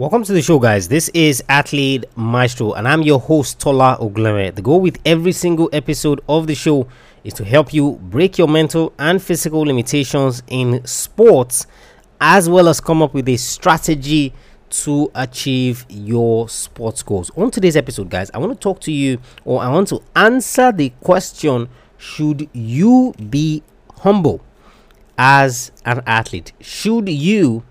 Welcome 0.00 0.24
to 0.24 0.32
the 0.32 0.40
show, 0.40 0.58
guys. 0.58 0.88
This 0.88 1.10
is 1.10 1.44
Athlete 1.46 2.06
Maestro, 2.16 2.72
and 2.72 2.88
I'm 2.88 3.02
your 3.02 3.20
host, 3.20 3.60
Tola 3.60 3.98
Ogleme. 4.00 4.54
The 4.54 4.62
goal 4.62 4.80
with 4.80 4.98
every 5.04 5.32
single 5.32 5.68
episode 5.74 6.22
of 6.26 6.46
the 6.46 6.54
show 6.54 6.88
is 7.22 7.34
to 7.34 7.44
help 7.44 7.74
you 7.74 8.00
break 8.04 8.38
your 8.38 8.48
mental 8.48 8.94
and 8.98 9.22
physical 9.22 9.60
limitations 9.60 10.42
in 10.46 10.82
sports, 10.86 11.66
as 12.18 12.48
well 12.48 12.70
as 12.70 12.80
come 12.80 13.02
up 13.02 13.12
with 13.12 13.28
a 13.28 13.36
strategy 13.36 14.32
to 14.70 15.10
achieve 15.14 15.84
your 15.90 16.48
sports 16.48 17.02
goals. 17.02 17.30
On 17.36 17.50
today's 17.50 17.76
episode, 17.76 18.08
guys, 18.08 18.30
I 18.32 18.38
want 18.38 18.54
to 18.54 18.58
talk 18.58 18.80
to 18.80 18.92
you, 18.92 19.18
or 19.44 19.60
I 19.60 19.68
want 19.68 19.88
to 19.88 20.00
answer 20.16 20.72
the 20.72 20.94
question 21.02 21.68
Should 21.98 22.48
you 22.54 23.12
be 23.28 23.62
humble 23.98 24.40
as 25.18 25.72
an 25.84 26.02
athlete? 26.06 26.54
Should 26.58 27.10
you 27.10 27.64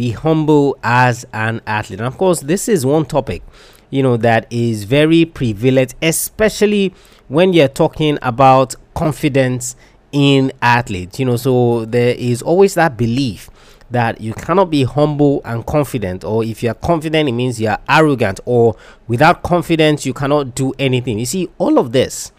be 0.00 0.12
humble 0.12 0.78
as 0.82 1.26
an 1.34 1.60
athlete. 1.66 2.00
And 2.00 2.06
of 2.06 2.16
course, 2.16 2.40
this 2.40 2.70
is 2.70 2.86
one 2.86 3.04
topic, 3.04 3.42
you 3.90 4.02
know, 4.02 4.16
that 4.16 4.46
is 4.50 4.84
very 4.84 5.26
prevalent, 5.26 5.94
especially 6.00 6.94
when 7.28 7.52
you're 7.52 7.68
talking 7.68 8.18
about 8.22 8.74
confidence 8.94 9.76
in 10.10 10.52
athletes. 10.62 11.18
You 11.18 11.26
know, 11.26 11.36
so 11.36 11.84
there 11.84 12.14
is 12.14 12.40
always 12.40 12.72
that 12.76 12.96
belief 12.96 13.50
that 13.90 14.22
you 14.22 14.32
cannot 14.32 14.70
be 14.70 14.84
humble 14.84 15.42
and 15.44 15.66
confident, 15.66 16.24
or 16.24 16.44
if 16.44 16.62
you're 16.62 16.72
confident, 16.72 17.28
it 17.28 17.32
means 17.32 17.60
you're 17.60 17.76
arrogant, 17.86 18.40
or 18.46 18.76
without 19.06 19.42
confidence, 19.42 20.06
you 20.06 20.14
cannot 20.14 20.54
do 20.54 20.72
anything. 20.78 21.18
You 21.18 21.26
see, 21.26 21.50
all 21.58 21.78
of 21.78 21.92
this 21.92 22.32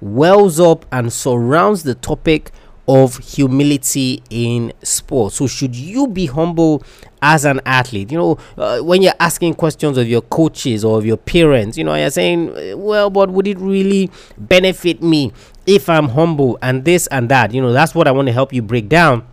wells 0.00 0.60
up 0.60 0.86
and 0.92 1.12
surrounds 1.12 1.82
the 1.82 1.96
topic 1.96 2.52
of 2.88 3.18
humility 3.18 4.22
in 4.30 4.72
sports. 4.82 5.36
So, 5.36 5.46
should 5.46 5.76
you 5.76 6.08
be 6.08 6.26
humble 6.26 6.82
as 7.20 7.44
an 7.44 7.60
athlete? 7.66 8.10
You 8.10 8.18
know, 8.18 8.38
uh, 8.56 8.80
when 8.80 9.02
you're 9.02 9.12
asking 9.20 9.54
questions 9.54 9.98
of 9.98 10.08
your 10.08 10.22
coaches 10.22 10.84
or 10.84 10.96
of 10.96 11.04
your 11.04 11.18
parents, 11.18 11.76
you 11.76 11.84
know, 11.84 11.94
you're 11.94 12.10
saying, 12.10 12.80
well, 12.82 13.10
but 13.10 13.30
would 13.30 13.46
it 13.46 13.58
really 13.58 14.10
benefit 14.38 15.02
me 15.02 15.32
if 15.66 15.88
I'm 15.88 16.08
humble 16.08 16.58
and 16.62 16.84
this 16.84 17.06
and 17.08 17.28
that? 17.28 17.52
You 17.52 17.60
know, 17.60 17.72
that's 17.72 17.94
what 17.94 18.08
I 18.08 18.10
want 18.10 18.26
to 18.26 18.32
help 18.32 18.52
you 18.54 18.62
break 18.62 18.88
down 18.88 19.26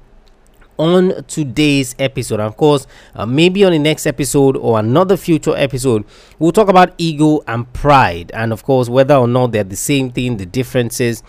on 0.78 1.24
today's 1.26 1.96
episode. 2.00 2.40
Of 2.40 2.58
course, 2.58 2.88
uh, 3.16 3.26
maybe 3.26 3.64
on 3.64 3.72
the 3.72 3.80
next 3.80 4.06
episode 4.06 4.58
or 4.58 4.80
another 4.80 5.18
future 5.18 5.56
episode, 5.56 6.04
we'll 6.40 6.52
talk 6.52 6.68
about 6.68 6.94
ego 6.98 7.42
and 7.48 7.72
pride, 7.74 8.32
and 8.34 8.52
of 8.52 8.64
course, 8.64 8.90
whether 8.90 9.16
or 9.16 9.28
not 9.28 9.52
they're 9.52 9.64
the 9.64 9.76
same 9.76 10.12
thing, 10.12 10.38
the 10.38 10.46
differences, 10.46 11.24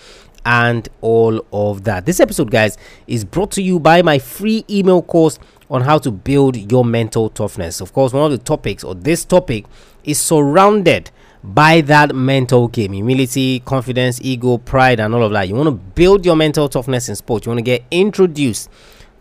and 0.46 0.88
all 1.02 1.44
of 1.52 1.84
that. 1.84 2.06
This 2.06 2.20
episode, 2.20 2.50
guys, 2.50 2.78
is 3.06 3.24
brought 3.24 3.50
to 3.52 3.62
you 3.62 3.78
by 3.78 4.00
my 4.00 4.18
free 4.18 4.64
email 4.70 5.02
course 5.02 5.38
on 5.68 5.82
how 5.82 5.98
to 5.98 6.10
build 6.12 6.70
your 6.70 6.84
mental 6.84 7.28
toughness. 7.28 7.80
Of 7.80 7.92
course, 7.92 8.12
one 8.12 8.32
of 8.32 8.38
the 8.38 8.42
topics 8.42 8.84
or 8.84 8.94
this 8.94 9.24
topic 9.24 9.66
is 10.04 10.20
surrounded 10.20 11.10
by 11.42 11.80
that 11.82 12.14
mental 12.14 12.68
game 12.68 12.92
humility, 12.92 13.60
confidence, 13.60 14.20
ego, 14.22 14.58
pride, 14.58 15.00
and 15.00 15.14
all 15.14 15.24
of 15.24 15.32
that. 15.32 15.48
You 15.48 15.56
want 15.56 15.66
to 15.66 15.72
build 15.72 16.24
your 16.24 16.36
mental 16.36 16.68
toughness 16.68 17.08
in 17.08 17.16
sport, 17.16 17.44
you 17.44 17.50
want 17.50 17.58
to 17.58 17.62
get 17.62 17.84
introduced 17.90 18.70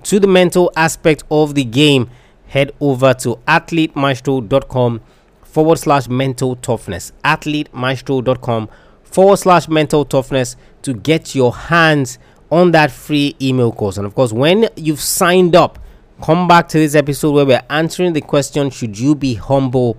to 0.03 0.19
the 0.19 0.27
mental 0.27 0.71
aspect 0.75 1.23
of 1.31 1.55
the 1.55 1.63
game. 1.63 2.09
Head 2.47 2.71
over 2.79 3.15
to 3.15 3.37
athletemaestro.com 3.47 5.01
forward 5.43 5.79
slash 5.79 6.07
mental 6.07 6.55
toughness. 6.55 7.11
Athletemaestro.com 7.23 8.69
forward 9.03 9.37
slash 9.37 9.67
mental 9.67 10.05
toughness 10.05 10.55
to 10.85 10.93
get 10.93 11.35
your 11.35 11.53
hands 11.53 12.19
on 12.51 12.71
that 12.71 12.91
free 12.91 13.35
email 13.41 13.71
course. 13.71 13.97
And 13.97 14.05
of 14.05 14.15
course, 14.15 14.31
when 14.31 14.69
you've 14.75 15.01
signed 15.01 15.55
up, 15.55 15.79
come 16.21 16.47
back 16.47 16.69
to 16.69 16.77
this 16.77 16.95
episode 16.95 17.31
where 17.31 17.45
we're 17.45 17.63
answering 17.69 18.13
the 18.13 18.21
question 18.21 18.69
Should 18.69 18.97
you 18.97 19.15
be 19.15 19.33
humble 19.33 19.97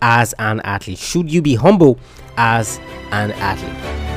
as 0.00 0.34
an 0.38 0.60
athlete? 0.60 0.98
Should 0.98 1.32
you 1.32 1.42
be 1.42 1.56
humble 1.56 1.98
as 2.36 2.78
an 3.10 3.32
athlete? 3.32 4.08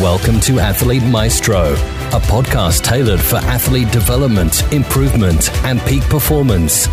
Welcome 0.00 0.40
to 0.40 0.58
Athlete 0.58 1.02
Maestro, 1.02 1.72
a 1.74 2.20
podcast 2.20 2.82
tailored 2.82 3.20
for 3.20 3.36
athlete 3.36 3.90
development, 3.92 4.72
improvement, 4.72 5.50
and 5.64 5.80
peak 5.82 6.02
performance. 6.04 6.88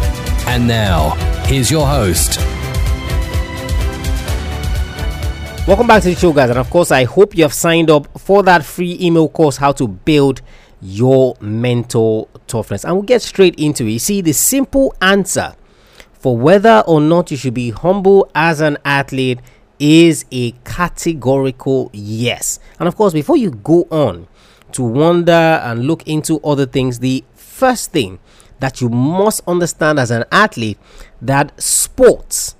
And 0.47 0.67
now, 0.67 1.11
here's 1.45 1.71
your 1.71 1.87
host, 1.87 2.39
Welcome 5.69 5.85
back 5.85 6.01
to 6.01 6.09
the 6.09 6.15
show, 6.15 6.33
guys. 6.33 6.49
And 6.49 6.57
of 6.57 6.67
course, 6.71 6.89
I 6.89 7.03
hope 7.03 7.37
you 7.37 7.43
have 7.43 7.53
signed 7.53 7.91
up 7.91 8.19
for 8.19 8.41
that 8.41 8.65
free 8.65 8.97
email 8.99 9.29
course, 9.29 9.57
How 9.57 9.71
to 9.73 9.87
Build 9.87 10.41
Your 10.81 11.35
Mental 11.41 12.27
Toughness. 12.47 12.83
And 12.83 12.95
we'll 12.95 13.03
get 13.03 13.21
straight 13.21 13.53
into 13.59 13.85
it. 13.85 13.91
You 13.91 13.99
see, 13.99 14.21
the 14.21 14.31
simple 14.31 14.95
answer 14.99 15.53
for 16.11 16.35
whether 16.35 16.83
or 16.87 16.99
not 16.99 17.29
you 17.29 17.37
should 17.37 17.53
be 17.53 17.69
humble 17.69 18.31
as 18.33 18.61
an 18.61 18.79
athlete 18.83 19.41
is 19.77 20.25
a 20.31 20.53
categorical 20.63 21.91
yes. 21.93 22.59
And 22.79 22.87
of 22.87 22.95
course, 22.95 23.13
before 23.13 23.37
you 23.37 23.51
go 23.51 23.87
on 23.91 24.27
to 24.71 24.81
wonder 24.81 25.31
and 25.31 25.85
look 25.85 26.01
into 26.07 26.41
other 26.41 26.65
things, 26.65 26.97
the 26.97 27.23
first 27.35 27.91
thing 27.91 28.17
that 28.59 28.81
you 28.81 28.89
must 28.89 29.41
understand 29.47 29.99
as 29.99 30.09
an 30.09 30.25
athlete 30.31 30.79
that 31.21 31.61
sports 31.61 32.55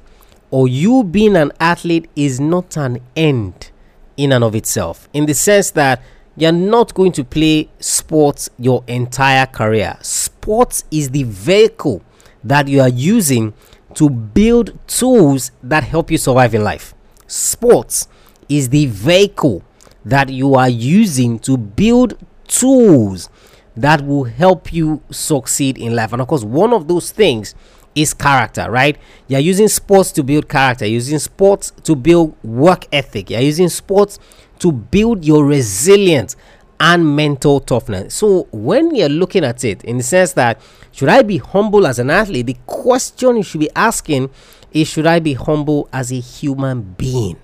or 0.52 0.68
you 0.68 1.04
being 1.04 1.36
an 1.36 1.52
athlete 1.60 2.10
is 2.16 2.40
not 2.40 2.78
an 2.78 3.00
end 3.16 3.72
in 4.18 4.32
and 4.32 4.44
of 4.44 4.56
itself, 4.56 5.08
in 5.14 5.26
the 5.26 5.34
sense 5.34 5.72
that 5.72 6.02
you're 6.36 6.52
not 6.52 6.94
going 6.94 7.12
to 7.12 7.24
play 7.24 7.70
sports 7.80 8.50
your 8.58 8.84
entire 8.88 9.46
career. 9.46 9.98
Sports 10.02 10.84
is 10.92 11.10
the 11.10 11.24
vehicle 11.24 12.02
that 12.44 12.68
you 12.68 12.82
are 12.82 12.90
using 12.90 13.54
to 13.96 14.10
build 14.10 14.78
tools 14.88 15.52
that 15.62 15.84
help 15.84 16.12
you 16.12 16.18
survive 16.18 16.54
in 16.54 16.64
life. 16.64 16.94
Sports 17.28 18.08
is 18.48 18.70
the 18.70 18.86
vehicle 18.88 19.64
that 20.06 20.30
you 20.30 20.56
are 20.56 20.70
using 20.70 21.40
to 21.40 21.58
build 21.58 22.18
tools 22.48 23.30
that 23.76 24.06
will 24.06 24.24
help 24.26 24.74
you 24.74 25.02
succeed 25.12 25.78
in 25.78 25.96
life. 25.96 26.12
And 26.14 26.22
of 26.22 26.28
course, 26.28 26.44
one 26.44 26.74
of 26.74 26.88
those 26.88 27.12
things 27.12 27.56
is 27.96 28.14
character, 28.14 28.70
right? 28.70 28.98
You're 29.28 29.40
using 29.40 29.68
sports 29.68 30.12
to 30.14 30.24
build 30.24 30.48
character, 30.48 30.86
you're 30.86 30.96
using 30.96 31.20
sports 31.20 31.72
to 31.84 31.96
build 31.96 32.36
work 32.44 32.86
ethic, 32.92 33.30
you're 33.30 33.42
using 33.42 33.70
sports 33.70 34.20
to 34.60 34.72
build 34.72 35.26
your 35.26 35.46
resilience 35.46 36.36
and 36.80 37.16
mental 37.16 37.60
toughness. 37.60 38.14
So, 38.14 38.48
when 38.52 38.96
you're 38.96 39.10
looking 39.10 39.44
at 39.44 39.64
it 39.64 39.84
in 39.84 39.98
the 39.98 40.04
sense 40.04 40.34
that 40.34 40.62
should 40.92 41.10
I 41.10 41.24
be 41.24 41.38
humble 41.38 41.86
as 41.86 42.00
an 42.00 42.10
athlete, 42.10 42.46
the 42.46 42.58
question 42.66 43.38
you 43.38 43.44
should 43.44 43.60
be 43.62 43.70
asking 43.76 44.30
is 44.72 44.88
should 44.88 45.08
I 45.08 45.20
be 45.20 45.34
humble 45.34 45.90
as 45.92 46.12
a 46.12 46.20
human 46.20 46.82
being? 46.98 47.38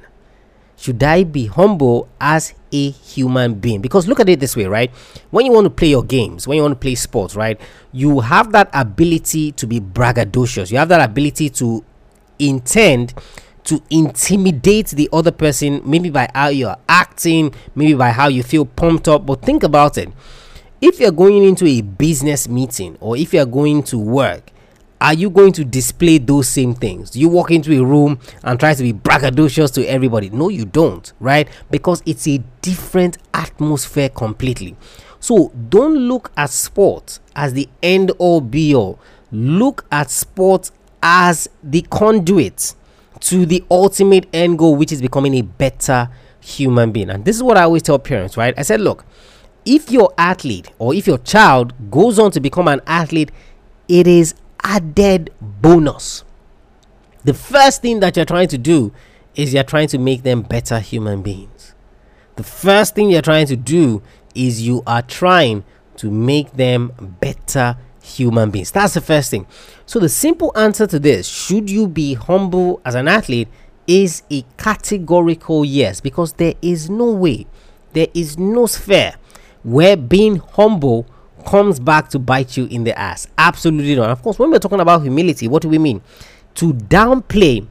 Should 0.78 1.02
I 1.03 1.24
be 1.24 1.47
humble 1.47 2.08
as 2.19 2.53
a 2.72 2.90
human 2.90 3.56
being? 3.56 3.81
Because 3.81 4.08
look 4.08 4.19
at 4.19 4.30
it 4.30 4.40
this 4.40 4.56
way, 4.56 4.66
right? 4.66 4.91
When 5.31 5.46
you 5.46 5.52
want 5.52 5.66
to 5.66 5.69
play 5.69 5.90
your 5.90 6.03
games, 6.03 6.47
when 6.47 6.58
you 6.58 6.62
want 6.62 6.74
to 6.74 6.80
play 6.80 6.96
sports, 6.96 7.36
right, 7.36 7.59
you 7.91 8.19
have 8.19 8.52
that 8.52 8.69
ability 8.74 9.53
to 9.53 9.68
be 9.68 9.80
braggadocious. 9.80 10.72
You 10.72 10.78
have 10.78 10.90
that 10.90 11.08
ability 11.08 11.50
to 11.52 11.84
intend 12.40 13.14
to 13.66 13.81
intimidate 13.90 14.90
the 14.90 15.09
other 15.12 15.31
person, 15.31 15.81
maybe 15.84 16.09
by 16.09 16.30
how 16.34 16.50
you're 16.50 16.78
acting, 16.88 17.53
maybe 17.74 17.94
by 17.94 18.12
how 18.12 18.28
you 18.28 18.44
feel 18.44 18.66
pumped 18.66 19.08
up. 19.08 19.25
But 19.25 19.41
think 19.41 19.64
about 19.64 19.97
it. 19.97 20.09
If 20.81 21.00
you're 21.00 21.12
going 21.12 21.44
into 21.44 21.66
a 21.66 21.81
business 21.81 22.47
meeting 22.47 22.97
or 23.00 23.18
if 23.18 23.34
you're 23.34 23.46
going 23.46 23.84
to 23.84 23.97
work, 23.97 24.52
are 25.05 25.13
you 25.13 25.29
going 25.29 25.51
to 25.51 25.63
display 25.63 26.17
those 26.17 26.49
same 26.49 26.73
things? 26.73 27.11
Do 27.11 27.19
you 27.19 27.29
walk 27.29 27.51
into 27.51 27.71
a 27.79 27.85
room 27.85 28.19
and 28.43 28.59
try 28.59 28.73
to 28.73 28.81
be 28.81 28.91
braggadocious 28.91 29.71
to 29.75 29.85
everybody? 29.85 30.31
No, 30.31 30.49
you 30.49 30.66
don't, 30.66 31.13
right? 31.19 31.47
Because 31.69 32.01
it's 32.07 32.27
a 32.27 32.39
different 32.63 33.19
atmosphere 33.31 34.09
completely. 34.09 34.75
So 35.19 35.49
don't 35.69 35.95
look 35.95 36.31
at 36.35 36.49
sports 36.49 37.19
as 37.35 37.53
the 37.53 37.69
end 37.83 38.13
all 38.17 38.41
be 38.41 38.73
all. 38.73 38.97
Look 39.31 39.85
at 39.91 40.09
sports 40.09 40.72
as 41.03 41.49
the 41.61 41.84
conduit 41.84 42.73
to 43.19 43.46
the 43.46 43.63
ultimate 43.69 44.25
end 44.34 44.58
goal, 44.58 44.75
which 44.75 44.91
is 44.91 45.03
becoming 45.03 45.35
a 45.35 45.43
better 45.43 46.09
human 46.40 46.91
being. 46.91 47.11
And 47.11 47.25
this 47.25 47.35
is 47.35 47.43
what 47.43 47.58
I 47.58 47.63
always 47.66 47.84
tell 47.84 47.99
parents, 47.99 48.37
right? 48.37 48.55
I 48.58 48.63
said, 48.63 48.81
look, 48.81 49.05
if 49.67 49.91
your 49.91 50.11
athlete 50.17 50.72
or 50.79 50.96
if 50.96 51.05
your 51.05 51.19
child 51.19 51.91
goes 51.91 52.17
on 52.17 52.31
to 52.31 52.40
become 52.40 52.67
an 52.67 52.81
athlete, 52.87 53.29
it 53.87 54.08
is 54.08 54.34
added 54.66 55.32
bonus. 55.40 56.26
The 57.23 57.34
first 57.34 57.82
thing 57.82 58.02
that 58.02 58.17
you're 58.17 58.26
trying 58.26 58.50
to 58.50 58.58
do 58.58 58.91
is 59.35 59.53
you're 59.53 59.64
trying 59.64 59.88
to 59.90 59.97
make 59.97 60.23
them 60.23 60.41
better 60.41 60.79
human 60.79 61.22
beings. 61.22 61.73
The 62.35 62.44
first 62.44 62.96
thing 62.96 63.09
you're 63.09 63.22
trying 63.22 63.47
to 63.47 63.56
do 63.56 64.02
is 64.34 64.67
you 64.67 64.84
are 64.85 65.02
trying 65.02 65.64
to 65.97 66.12
make 66.12 66.53
them 66.53 67.17
better 67.22 67.78
human 68.02 68.52
beings. 68.52 68.72
That's 68.72 68.96
the 68.96 69.02
first 69.02 69.32
thing. 69.32 69.47
So, 69.85 70.00
the 70.00 70.09
simple 70.09 70.52
answer 70.56 70.88
to 70.88 71.00
this 71.00 71.28
should 71.28 71.70
you 71.70 71.88
be 71.88 72.16
humble 72.16 72.82
as 72.84 72.96
an 72.96 73.08
athlete 73.08 73.47
is 73.88 74.23
a 74.32 74.44
categorical 74.58 75.64
yes 75.64 76.02
because 76.02 76.34
there 76.34 76.56
is 76.61 76.90
no 76.90 77.11
way, 77.11 77.47
there 77.94 78.08
is 78.14 78.38
no 78.38 78.66
sphere 78.66 79.16
where 79.64 79.96
being 79.96 80.38
humble 80.38 81.08
comes 81.46 81.80
back 81.80 82.09
to 82.09 82.20
bite 82.20 82.58
you 82.58 82.66
in 82.66 82.84
the 82.84 82.97
ass. 82.97 83.28
Absolutely 83.38 83.96
not. 83.96 84.09
Of 84.09 84.22
course, 84.22 84.40
when 84.40 84.52
we're 84.52 84.59
talking 84.59 84.80
about 84.80 85.02
humility, 85.02 85.47
what 85.47 85.62
do 85.62 85.70
we 85.70 85.78
mean? 85.78 86.02
To 86.56 86.74
downplay 86.74 87.66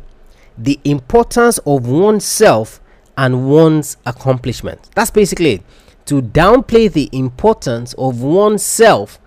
the 0.56 0.78
importance 0.84 1.58
of 1.58 1.86
oneself 1.88 2.80
and 3.16 3.48
one's 3.48 3.96
accomplishment. 4.06 4.90
That's 4.94 5.10
basically 5.10 5.54
it. 5.54 5.62
To 6.06 6.20
downplay 6.20 6.92
the 6.92 7.08
importance 7.12 7.94
of 7.94 8.22
oneself 8.22 9.18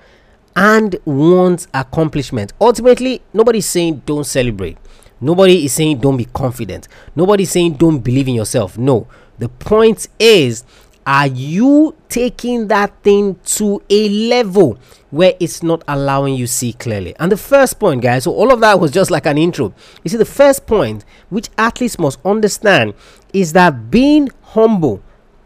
and 0.55 0.97
one's 1.05 1.67
accomplishment. 1.73 2.53
Ultimately, 2.59 3.21
nobody's 3.33 3.65
saying 3.65 4.03
don't 4.05 4.25
celebrate. 4.25 4.77
Nobody 5.19 5.65
is 5.65 5.73
saying 5.73 5.99
don't 5.99 6.17
be 6.17 6.25
confident. 6.25 6.87
Nobody's 7.15 7.51
saying 7.51 7.73
don't 7.73 7.99
believe 7.99 8.27
in 8.27 8.35
yourself. 8.35 8.77
No. 8.77 9.07
The 9.39 9.49
point 9.49 10.07
is 10.19 10.63
are 11.07 11.27
you 11.27 11.95
taking 12.09 12.67
that 12.67 13.01
thing 13.01 13.35
to 13.45 13.81
a 13.89 14.09
level 14.27 14.77
where 15.09 15.33
it's 15.39 15.63
not 15.63 15.81
allowing 15.87 16.35
you 16.35 16.45
see 16.45 16.73
clearly? 16.73 17.15
And 17.17 17.31
the 17.31 17.37
first 17.37 17.79
point 17.79 18.01
guys 18.01 18.25
so 18.25 18.33
all 18.33 18.51
of 18.51 18.59
that 18.59 18.81
was 18.81 18.91
just 18.91 19.09
like 19.09 19.25
an 19.25 19.37
intro. 19.37 19.73
You 20.03 20.09
see 20.09 20.17
the 20.17 20.25
first 20.25 20.67
point 20.67 21.05
which 21.29 21.49
athletes 21.57 21.97
must 21.97 22.19
understand 22.25 22.93
is 23.31 23.53
that 23.53 23.89
being 23.89 24.29
humble 24.41 25.01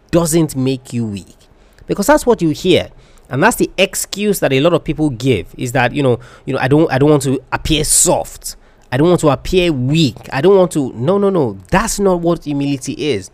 doesn't 0.09 0.55
make 0.55 0.93
you 0.93 1.05
weak. 1.05 1.37
Because 1.85 2.07
that's 2.07 2.25
what 2.25 2.41
you 2.41 2.49
hear. 2.49 2.89
And 3.29 3.43
that's 3.43 3.57
the 3.57 3.69
excuse 3.77 4.39
that 4.39 4.51
a 4.51 4.59
lot 4.61 4.73
of 4.73 4.83
people 4.83 5.11
give 5.11 5.53
is 5.57 5.73
that 5.73 5.93
you 5.93 6.01
know 6.01 6.19
you 6.45 6.53
know 6.53 6.59
i 6.59 6.67
don't 6.67 6.91
i 6.91 6.97
don't 6.97 7.11
want 7.11 7.23
to 7.23 7.39
appear 7.51 7.83
soft. 7.83 8.55
I 8.91 8.97
don't 8.97 9.07
want 9.07 9.21
to 9.21 9.29
appear 9.29 9.71
weak. 9.71 10.17
I 10.33 10.41
don't 10.41 10.57
want 10.57 10.71
to 10.71 10.91
no 10.93 11.19
no 11.19 11.29
no. 11.29 11.59
That's 11.69 11.99
not 11.99 12.19
what 12.19 12.45
humility 12.45 12.93
is 12.93 13.29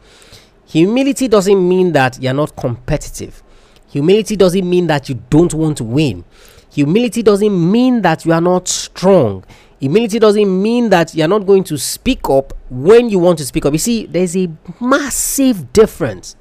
Humility 0.67 1.29
doesn't 1.29 1.67
mean 1.67 1.93
that 1.93 2.21
you're 2.21 2.33
not 2.33 2.55
competitive. 2.57 3.41
Humility 3.89 4.35
doesn't 4.35 4.69
mean 4.69 4.87
that 4.87 5.07
you 5.07 5.15
don't 5.29 5.53
want 5.53 5.77
to 5.77 5.85
win. 5.85 6.25
Humility 6.71 7.23
doesn't 7.23 7.71
mean 7.71 8.01
that 8.01 8.25
you 8.25 8.33
are 8.33 8.41
not 8.41 8.67
strong. 8.67 9.45
Humility 9.79 10.19
doesn't 10.19 10.61
mean 10.61 10.89
that 10.89 11.15
you're 11.15 11.29
not 11.29 11.45
going 11.45 11.63
to 11.65 11.77
speak 11.77 12.29
up 12.29 12.51
when 12.69 13.09
you 13.09 13.17
want 13.17 13.37
to 13.37 13.45
speak 13.45 13.65
up. 13.65 13.71
You 13.71 13.79
see, 13.79 14.07
there's 14.07 14.35
a 14.35 14.49
massive 14.81 15.71
difference 15.71 16.35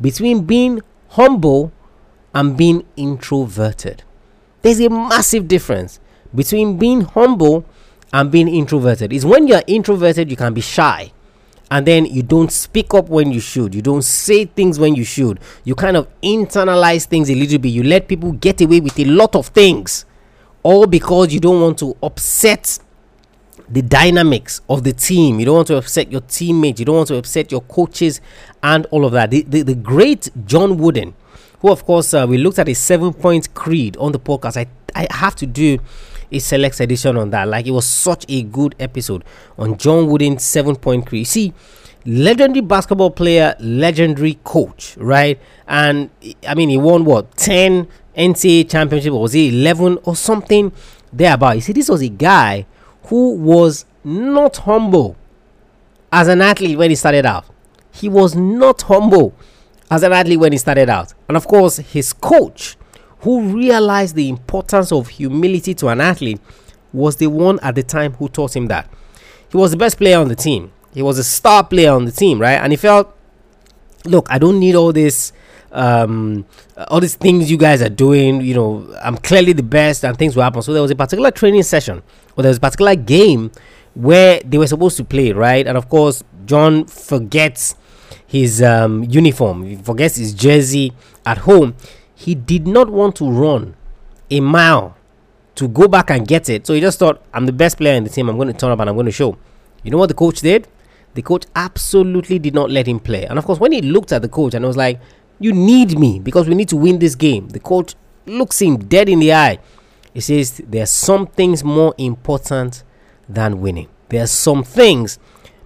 between 0.00 0.44
being 0.44 0.80
humble 1.08 1.72
and 2.32 2.56
being 2.56 2.86
introverted. 2.94 4.04
There's 4.62 4.80
a 4.80 4.88
massive 4.88 5.48
difference 5.48 5.98
between 6.32 6.78
being 6.78 7.00
humble 7.00 7.64
and 8.12 8.30
being 8.30 8.46
introverted. 8.46 9.12
Is 9.12 9.26
when 9.26 9.48
you're 9.48 9.62
introverted, 9.66 10.30
you 10.30 10.36
can 10.36 10.54
be 10.54 10.60
shy 10.60 11.12
and 11.70 11.86
then 11.86 12.06
you 12.06 12.22
don't 12.22 12.52
speak 12.52 12.94
up 12.94 13.08
when 13.08 13.32
you 13.32 13.40
should. 13.40 13.74
You 13.74 13.82
don't 13.82 14.02
say 14.02 14.44
things 14.44 14.78
when 14.78 14.94
you 14.94 15.04
should. 15.04 15.40
You 15.64 15.74
kind 15.74 15.96
of 15.96 16.08
internalize 16.22 17.06
things 17.06 17.30
a 17.30 17.34
little 17.34 17.58
bit. 17.58 17.70
You 17.70 17.82
let 17.82 18.06
people 18.06 18.32
get 18.32 18.60
away 18.60 18.80
with 18.80 18.98
a 18.98 19.04
lot 19.04 19.34
of 19.34 19.48
things. 19.48 20.04
All 20.62 20.86
because 20.86 21.32
you 21.32 21.40
don't 21.40 21.60
want 21.60 21.78
to 21.78 21.96
upset 22.02 22.78
the 23.68 23.82
dynamics 23.82 24.60
of 24.68 24.84
the 24.84 24.92
team. 24.92 25.40
You 25.40 25.46
don't 25.46 25.56
want 25.56 25.68
to 25.68 25.76
upset 25.76 26.12
your 26.12 26.20
teammates. 26.22 26.80
You 26.80 26.86
don't 26.86 26.96
want 26.96 27.08
to 27.08 27.16
upset 27.16 27.50
your 27.50 27.62
coaches 27.62 28.20
and 28.62 28.86
all 28.86 29.04
of 29.04 29.12
that. 29.12 29.30
The, 29.30 29.42
the, 29.42 29.62
the 29.62 29.74
great 29.74 30.28
john 30.46 30.76
wooden 30.76 31.14
who 31.64 31.70
of 31.70 31.84
course 31.86 32.12
uh, 32.12 32.26
we 32.28 32.36
looked 32.36 32.58
at 32.58 32.68
a 32.68 32.74
seven 32.74 33.12
point 33.14 33.54
creed 33.54 33.96
on 33.96 34.12
the 34.12 34.18
podcast. 34.18 34.58
I 34.58 34.66
i 34.94 35.06
have 35.10 35.34
to 35.36 35.46
do 35.46 35.78
a 36.34 36.38
select 36.38 36.80
edition 36.80 37.16
on 37.16 37.30
that. 37.30 37.48
Like 37.48 37.66
it 37.66 37.70
was 37.70 37.86
such 37.86 38.24
a 38.28 38.42
good 38.42 38.74
episode 38.78 39.24
on 39.58 39.76
John 39.78 40.08
point 40.76 41.08
three. 41.08 41.24
See, 41.24 41.52
legendary 42.04 42.60
basketball 42.60 43.10
player, 43.10 43.54
legendary 43.60 44.38
coach, 44.44 44.96
right? 44.98 45.38
And 45.66 46.10
I 46.46 46.54
mean, 46.54 46.68
he 46.68 46.78
won 46.78 47.04
what 47.04 47.36
10 47.36 47.88
NCAA 48.16 48.70
championship, 48.70 49.12
was 49.12 49.32
he 49.32 49.48
11 49.48 49.98
or 50.04 50.16
something 50.16 50.72
thereabout? 51.12 51.52
You 51.52 51.60
see, 51.60 51.72
this 51.72 51.88
was 51.88 52.02
a 52.02 52.08
guy 52.08 52.66
who 53.06 53.34
was 53.34 53.84
not 54.02 54.58
humble 54.58 55.16
as 56.12 56.28
an 56.28 56.40
athlete 56.40 56.78
when 56.78 56.90
he 56.90 56.96
started 56.96 57.26
out. 57.26 57.44
He 57.92 58.08
was 58.08 58.34
not 58.34 58.82
humble 58.82 59.34
as 59.90 60.02
an 60.02 60.12
athlete 60.12 60.38
when 60.38 60.52
he 60.52 60.58
started 60.58 60.88
out. 60.88 61.14
And 61.28 61.36
of 61.36 61.46
course, 61.46 61.76
his 61.78 62.12
coach 62.12 62.76
who 63.24 63.40
realized 63.40 64.14
the 64.14 64.28
importance 64.28 64.92
of 64.92 65.08
humility 65.08 65.74
to 65.74 65.88
an 65.88 66.00
athlete 66.00 66.40
was 66.92 67.16
the 67.16 67.26
one 67.26 67.58
at 67.60 67.74
the 67.74 67.82
time 67.82 68.12
who 68.12 68.28
taught 68.28 68.54
him 68.54 68.66
that. 68.66 68.88
He 69.50 69.56
was 69.56 69.70
the 69.70 69.76
best 69.76 69.96
player 69.96 70.18
on 70.18 70.28
the 70.28 70.36
team. 70.36 70.72
He 70.92 71.02
was 71.02 71.18
a 71.18 71.24
star 71.24 71.64
player 71.64 71.90
on 71.90 72.04
the 72.04 72.12
team, 72.12 72.40
right? 72.40 72.60
And 72.60 72.72
he 72.72 72.76
felt, 72.76 73.16
look, 74.04 74.26
I 74.30 74.38
don't 74.38 74.60
need 74.60 74.74
all 74.74 74.92
this 74.92 75.32
um, 75.72 76.46
all 76.88 77.00
these 77.00 77.16
things 77.16 77.50
you 77.50 77.56
guys 77.56 77.82
are 77.82 77.88
doing, 77.88 78.40
you 78.42 78.54
know, 78.54 78.96
I'm 79.02 79.16
clearly 79.16 79.52
the 79.52 79.64
best 79.64 80.04
and 80.04 80.16
things 80.16 80.36
will 80.36 80.44
happen. 80.44 80.62
So 80.62 80.72
there 80.72 80.82
was 80.82 80.92
a 80.92 80.96
particular 80.96 81.32
training 81.32 81.64
session 81.64 82.00
or 82.36 82.42
there 82.42 82.50
was 82.50 82.58
a 82.58 82.60
particular 82.60 82.94
game 82.94 83.50
where 83.94 84.40
they 84.44 84.56
were 84.56 84.68
supposed 84.68 84.96
to 84.98 85.04
play, 85.04 85.32
right? 85.32 85.66
And 85.66 85.76
of 85.76 85.88
course, 85.88 86.22
John 86.46 86.84
forgets 86.86 87.74
his 88.26 88.62
um, 88.62 89.04
uniform, 89.04 89.64
he 89.64 89.76
forgets 89.76 90.16
his 90.16 90.32
jersey 90.32 90.92
at 91.26 91.38
home 91.38 91.74
he 92.24 92.34
did 92.34 92.66
not 92.66 92.88
want 92.88 93.16
to 93.16 93.30
run 93.30 93.76
a 94.30 94.40
mile 94.40 94.96
to 95.56 95.68
go 95.68 95.86
back 95.86 96.10
and 96.10 96.26
get 96.26 96.48
it. 96.48 96.66
So 96.66 96.72
he 96.72 96.80
just 96.80 96.98
thought, 96.98 97.22
I'm 97.34 97.44
the 97.44 97.52
best 97.52 97.76
player 97.76 97.94
in 97.94 98.04
the 98.04 98.10
team. 98.10 98.30
I'm 98.30 98.36
going 98.36 98.48
to 98.48 98.54
turn 98.54 98.70
up 98.70 98.80
and 98.80 98.88
I'm 98.88 98.96
going 98.96 99.06
to 99.06 99.12
show. 99.12 99.36
You 99.82 99.90
know 99.90 99.98
what 99.98 100.08
the 100.08 100.14
coach 100.14 100.40
did? 100.40 100.66
The 101.12 101.20
coach 101.20 101.44
absolutely 101.54 102.38
did 102.38 102.54
not 102.54 102.70
let 102.70 102.86
him 102.88 102.98
play. 102.98 103.26
And 103.26 103.38
of 103.38 103.44
course, 103.44 103.60
when 103.60 103.72
he 103.72 103.82
looked 103.82 104.10
at 104.10 104.22
the 104.22 104.28
coach 104.28 104.54
and 104.54 104.64
was 104.64 104.76
like, 104.76 105.00
You 105.38 105.52
need 105.52 105.98
me 105.98 106.18
because 106.18 106.48
we 106.48 106.54
need 106.54 106.70
to 106.70 106.76
win 106.76 106.98
this 106.98 107.14
game, 107.14 107.48
the 107.50 107.60
coach 107.60 107.94
looks 108.24 108.60
him 108.60 108.78
dead 108.78 109.10
in 109.10 109.20
the 109.20 109.34
eye. 109.34 109.58
He 110.14 110.20
says, 110.20 110.62
There 110.66 110.82
are 110.82 110.86
some 110.86 111.26
things 111.26 111.62
more 111.62 111.94
important 111.98 112.82
than 113.28 113.60
winning. 113.60 113.88
There 114.08 114.22
are 114.22 114.28
some 114.28 114.64
things 114.64 115.18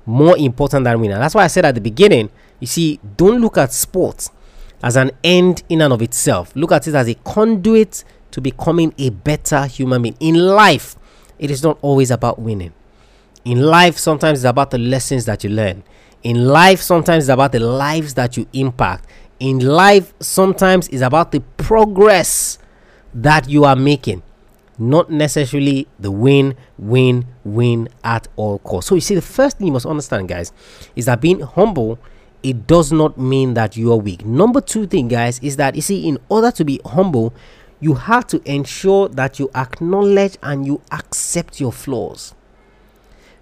more 0.04 0.36
important 0.36 0.84
than 0.84 0.98
winning. 1.00 1.14
And 1.14 1.22
That's 1.22 1.36
why 1.36 1.44
I 1.44 1.48
said 1.48 1.64
at 1.64 1.76
the 1.76 1.80
beginning, 1.80 2.30
you 2.58 2.66
see, 2.66 2.98
don't 3.16 3.40
look 3.40 3.56
at 3.56 3.72
sports 3.72 4.30
as 4.82 4.96
an 4.96 5.10
end 5.24 5.62
in 5.68 5.80
and 5.80 5.92
of 5.92 6.02
itself. 6.02 6.54
Look 6.54 6.72
at 6.72 6.86
it 6.86 6.94
as 6.94 7.08
a 7.08 7.14
conduit 7.14 8.04
to 8.30 8.40
becoming 8.40 8.94
a 8.98 9.10
better 9.10 9.66
human 9.66 10.02
being. 10.02 10.16
In 10.20 10.34
life, 10.34 10.96
it 11.38 11.50
is 11.50 11.62
not 11.62 11.78
always 11.82 12.10
about 12.10 12.38
winning. 12.38 12.72
In 13.44 13.62
life, 13.62 13.96
sometimes 13.98 14.40
it's 14.40 14.48
about 14.48 14.70
the 14.70 14.78
lessons 14.78 15.24
that 15.24 15.44
you 15.44 15.50
learn. 15.50 15.82
In 16.22 16.46
life, 16.46 16.80
sometimes 16.80 17.24
it's 17.24 17.32
about 17.32 17.52
the 17.52 17.60
lives 17.60 18.14
that 18.14 18.36
you 18.36 18.46
impact. 18.52 19.06
In 19.40 19.60
life, 19.60 20.12
sometimes 20.20 20.88
it's 20.88 21.02
about 21.02 21.32
the 21.32 21.40
progress 21.56 22.58
that 23.14 23.48
you 23.48 23.64
are 23.64 23.76
making, 23.76 24.22
not 24.78 25.10
necessarily 25.10 25.86
the 25.98 26.10
win, 26.10 26.56
win, 26.76 27.26
win 27.44 27.88
at 28.02 28.26
all 28.36 28.58
costs. 28.58 28.88
So, 28.88 28.96
you 28.96 29.00
see, 29.00 29.14
the 29.14 29.22
first 29.22 29.58
thing 29.58 29.68
you 29.68 29.72
must 29.72 29.86
understand, 29.86 30.28
guys, 30.28 30.52
is 30.96 31.06
that 31.06 31.20
being 31.20 31.40
humble 31.40 31.98
it 32.42 32.66
does 32.66 32.92
not 32.92 33.18
mean 33.18 33.54
that 33.54 33.76
you 33.76 33.92
are 33.92 33.96
weak. 33.96 34.24
Number 34.24 34.60
two 34.60 34.86
thing, 34.86 35.08
guys, 35.08 35.38
is 35.40 35.56
that 35.56 35.74
you 35.74 35.82
see, 35.82 36.06
in 36.06 36.18
order 36.28 36.50
to 36.52 36.64
be 36.64 36.80
humble, 36.84 37.34
you 37.80 37.94
have 37.94 38.26
to 38.28 38.42
ensure 38.50 39.08
that 39.08 39.38
you 39.38 39.50
acknowledge 39.54 40.36
and 40.42 40.66
you 40.66 40.80
accept 40.92 41.60
your 41.60 41.72
flaws. 41.72 42.34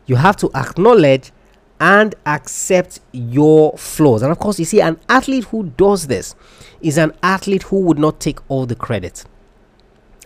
You 0.06 0.16
have 0.16 0.36
to 0.38 0.50
acknowledge 0.54 1.32
and 1.80 2.14
accept 2.24 3.00
your 3.12 3.76
flaws. 3.76 4.22
And 4.22 4.32
of 4.32 4.38
course, 4.38 4.58
you 4.58 4.64
see, 4.64 4.80
an 4.80 4.98
athlete 5.08 5.44
who 5.44 5.64
does 5.76 6.06
this 6.06 6.34
is 6.80 6.96
an 6.96 7.12
athlete 7.22 7.64
who 7.64 7.80
would 7.80 7.98
not 7.98 8.20
take 8.20 8.38
all 8.48 8.66
the 8.66 8.74
credit. 8.74 9.24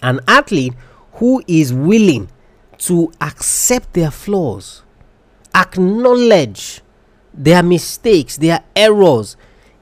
An 0.02 0.20
athlete 0.28 0.74
who 1.14 1.42
is 1.46 1.72
willing 1.72 2.30
to 2.78 3.12
accept 3.20 3.92
their 3.92 4.10
flaws, 4.10 4.82
acknowledge 5.54 6.82
their 7.32 7.62
mistakes, 7.62 8.37
their 8.37 8.62
errors, 8.75 9.37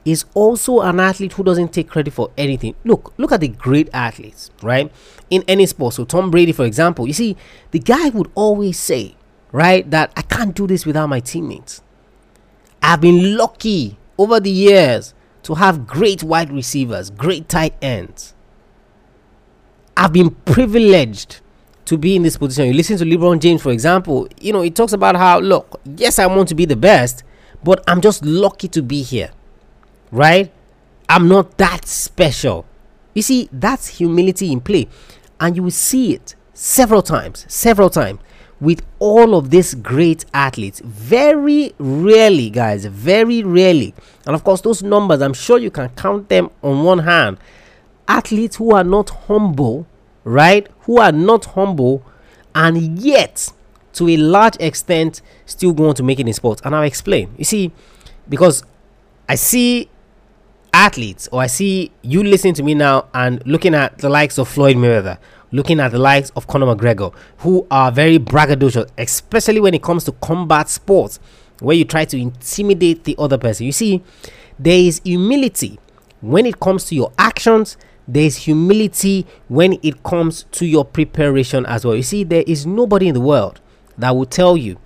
is 0.05 0.25
also 0.33 0.79
an 0.79 0.99
athlete 0.99 1.33
who 1.33 1.43
doesn't 1.43 1.73
take 1.73 1.89
credit 1.89 2.13
for 2.13 2.31
anything. 2.37 2.73
Look, 2.83 3.13
look 3.17 3.31
at 3.31 3.41
the 3.41 3.49
great 3.49 3.89
athletes, 3.93 4.49
right? 4.63 4.91
In 5.29 5.43
any 5.47 5.65
sport. 5.65 5.93
So 5.93 6.05
Tom 6.05 6.31
Brady, 6.31 6.51
for 6.51 6.65
example, 6.65 7.05
you 7.05 7.13
see, 7.13 7.35
the 7.71 7.79
guy 7.79 8.09
would 8.09 8.31
always 8.33 8.79
say, 8.79 9.15
right, 9.51 9.89
that 9.91 10.11
I 10.15 10.21
can't 10.21 10.55
do 10.55 10.67
this 10.67 10.85
without 10.85 11.07
my 11.07 11.19
teammates. 11.19 11.81
I've 12.81 13.01
been 13.01 13.35
lucky 13.35 13.97
over 14.17 14.39
the 14.39 14.51
years 14.51 15.13
to 15.43 15.55
have 15.55 15.85
great 15.85 16.23
wide 16.23 16.51
receivers, 16.51 17.09
great 17.09 17.49
tight 17.49 17.75
ends. 17.81 18.33
I've 19.97 20.13
been 20.13 20.31
privileged 20.31 21.41
to 21.85 21.97
be 21.97 22.15
in 22.15 22.23
this 22.23 22.37
position. 22.37 22.67
You 22.67 22.73
listen 22.73 22.97
to 22.97 23.05
LeBron 23.05 23.39
James, 23.39 23.61
for 23.61 23.71
example, 23.71 24.27
you 24.39 24.53
know, 24.53 24.61
he 24.61 24.71
talks 24.71 24.93
about 24.93 25.15
how, 25.15 25.39
look, 25.39 25.81
yes, 25.97 26.19
I 26.19 26.27
want 26.27 26.47
to 26.49 26.55
be 26.55 26.65
the 26.65 26.75
best, 26.75 27.23
but 27.63 27.83
I'm 27.87 28.01
just 28.01 28.23
lucky 28.23 28.67
to 28.69 28.81
be 28.81 29.01
here, 29.01 29.31
right? 30.11 30.51
I'm 31.07 31.27
not 31.27 31.57
that 31.57 31.85
special. 31.85 32.65
You 33.13 33.21
see, 33.21 33.49
that's 33.51 33.87
humility 33.87 34.51
in 34.51 34.61
play, 34.61 34.87
and 35.39 35.55
you 35.55 35.63
will 35.63 35.71
see 35.71 36.13
it 36.13 36.35
several 36.53 37.01
times, 37.01 37.45
several 37.47 37.89
times 37.89 38.19
with 38.59 38.85
all 38.99 39.35
of 39.35 39.49
these 39.49 39.73
great 39.73 40.25
athletes. 40.33 40.81
Very 40.83 41.73
rarely, 41.77 42.49
guys, 42.49 42.85
very 42.85 43.41
rarely, 43.43 43.93
and 44.25 44.35
of 44.35 44.43
course, 44.43 44.61
those 44.61 44.83
numbers, 44.83 45.21
I'm 45.21 45.33
sure 45.33 45.57
you 45.57 45.71
can 45.71 45.89
count 45.89 46.29
them 46.29 46.49
on 46.61 46.83
one 46.83 46.99
hand, 46.99 47.37
athletes 48.07 48.57
who 48.57 48.75
are 48.75 48.83
not 48.83 49.09
humble, 49.09 49.87
right? 50.23 50.67
Who 50.81 50.99
are 50.99 51.11
not 51.11 51.45
humble 51.45 52.03
and 52.55 52.99
yet 52.99 53.51
to 53.99 54.07
a 54.07 54.15
large 54.15 54.55
extent 54.61 55.21
still 55.45 55.73
going 55.73 55.93
to 55.93 56.03
make 56.03 56.21
it 56.21 56.27
in 56.27 56.33
sports. 56.33 56.61
And 56.63 56.73
I'll 56.73 56.83
explain. 56.83 57.35
You 57.37 57.43
see, 57.43 57.71
because 58.29 58.63
I 59.27 59.35
see 59.35 59.89
athletes 60.73 61.27
or 61.33 61.41
I 61.41 61.47
see 61.47 61.91
you 62.01 62.23
listening 62.23 62.53
to 62.55 62.63
me 62.63 62.75
now 62.75 63.09
and 63.13 63.45
looking 63.45 63.75
at 63.75 63.97
the 63.97 64.07
likes 64.07 64.37
of 64.37 64.47
Floyd 64.47 64.77
Mayweather, 64.77 65.17
looking 65.51 65.81
at 65.81 65.91
the 65.91 65.99
likes 65.99 66.29
of 66.31 66.47
Conor 66.47 66.73
McGregor, 66.73 67.13
who 67.39 67.67
are 67.69 67.91
very 67.91 68.17
braggadocious, 68.17 68.89
especially 68.97 69.59
when 69.59 69.73
it 69.73 69.83
comes 69.83 70.05
to 70.05 70.13
combat 70.13 70.69
sports, 70.69 71.19
where 71.59 71.75
you 71.75 71.83
try 71.83 72.05
to 72.05 72.17
intimidate 72.17 73.03
the 73.03 73.17
other 73.19 73.37
person. 73.37 73.65
You 73.65 73.73
see, 73.73 74.01
there 74.57 74.79
is 74.79 75.01
humility 75.03 75.77
when 76.21 76.45
it 76.45 76.61
comes 76.61 76.85
to 76.85 76.95
your 76.95 77.11
actions. 77.19 77.75
There 78.07 78.23
is 78.23 78.37
humility 78.37 79.27
when 79.49 79.77
it 79.83 80.03
comes 80.03 80.43
to 80.51 80.65
your 80.65 80.85
preparation 80.85 81.65
as 81.65 81.83
well. 81.83 81.97
You 81.97 82.03
see, 82.03 82.23
there 82.23 82.45
is 82.47 82.65
nobody 82.65 83.09
in 83.09 83.13
the 83.13 83.19
world 83.19 83.59
that 83.99 84.15
will 84.15 84.25
tell 84.25 84.57
you 84.57 84.79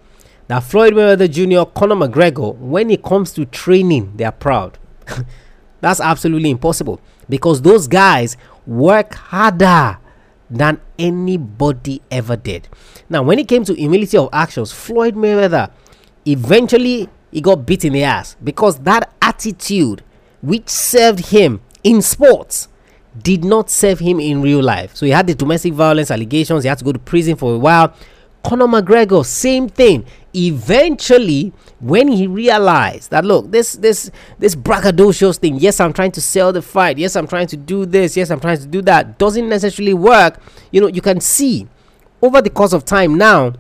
that 0.48 0.60
Floyd 0.62 0.94
Mayweather 0.94 1.30
Jr., 1.30 1.70
Conor 1.72 1.96
McGregor, 1.96 2.56
when 2.56 2.90
it 2.90 3.04
comes 3.04 3.32
to 3.34 3.46
training, 3.46 4.14
they 4.18 4.26
are 4.26 4.32
proud. 4.32 4.78
That's 5.82 6.00
absolutely 6.00 6.50
impossible 6.50 7.00
because 7.30 7.62
those 7.62 7.88
guys 7.88 8.38
work 8.66 9.14
harder 9.16 9.98
than 10.50 10.80
anybody 11.00 12.02
ever 12.12 12.36
did. 12.36 12.68
Now, 13.10 13.24
when 13.24 13.40
it 13.40 13.48
came 13.48 13.64
to 13.66 13.74
humility 13.74 14.18
of 14.18 14.30
actions, 14.32 14.72
Floyd 14.72 15.16
Mayweather 15.16 15.72
eventually 16.26 17.10
he 17.32 17.42
got 17.42 17.66
beat 17.66 17.84
in 17.84 17.94
the 17.94 18.04
ass 18.04 18.36
because 18.44 18.80
that 18.80 19.12
attitude 19.22 20.04
which 20.42 20.70
served 20.70 21.28
him 21.28 21.62
in 21.84 22.02
sports 22.02 22.68
did 23.22 23.44
not 23.44 23.70
serve 23.70 24.00
him 24.00 24.20
in 24.20 24.42
real 24.42 24.62
life. 24.62 24.96
So 24.96 25.06
he 25.06 25.12
had 25.12 25.28
the 25.28 25.36
domestic 25.36 25.74
violence 25.74 26.12
allegations, 26.12 26.64
he 26.64 26.70
had 26.70 26.78
to 26.80 26.86
go 26.86 26.92
to 26.92 27.00
prison 27.00 27.36
for 27.36 27.56
a 27.56 27.60
while. 27.60 27.94
Conor 28.44 28.68
McGregor, 28.68 29.26
same 29.26 29.70
thing. 29.70 30.06
Eventually, 30.36 31.54
when 31.80 32.08
he 32.08 32.28
realized 32.28 33.12
that 33.12 33.24
look, 33.24 33.52
this 33.52 33.74
this 33.74 34.12
this 34.40 34.56
braggadocious 34.56 35.38
thing, 35.38 35.56
yes, 35.56 35.80
I'm 35.80 35.94
trying 35.94 36.12
to 36.14 36.22
sell 36.22 36.52
the 36.52 36.62
fight, 36.62 36.98
yes, 36.98 37.16
I'm 37.16 37.28
trying 37.28 37.48
to 37.48 37.58
do 37.58 37.86
this, 37.86 38.18
yes, 38.18 38.32
I'm 38.32 38.40
trying 38.40 38.58
to 38.58 38.68
do 38.68 38.82
that, 38.84 39.18
doesn't 39.18 39.48
necessarily 39.48 39.94
work. 39.94 40.40
You 40.72 40.82
know, 40.82 40.88
you 40.88 41.02
can 41.02 41.22
see 41.22 41.68
over 42.22 42.42
the 42.42 42.50
course 42.50 42.74
of 42.74 42.84
time 42.84 43.16
now 43.16 43.54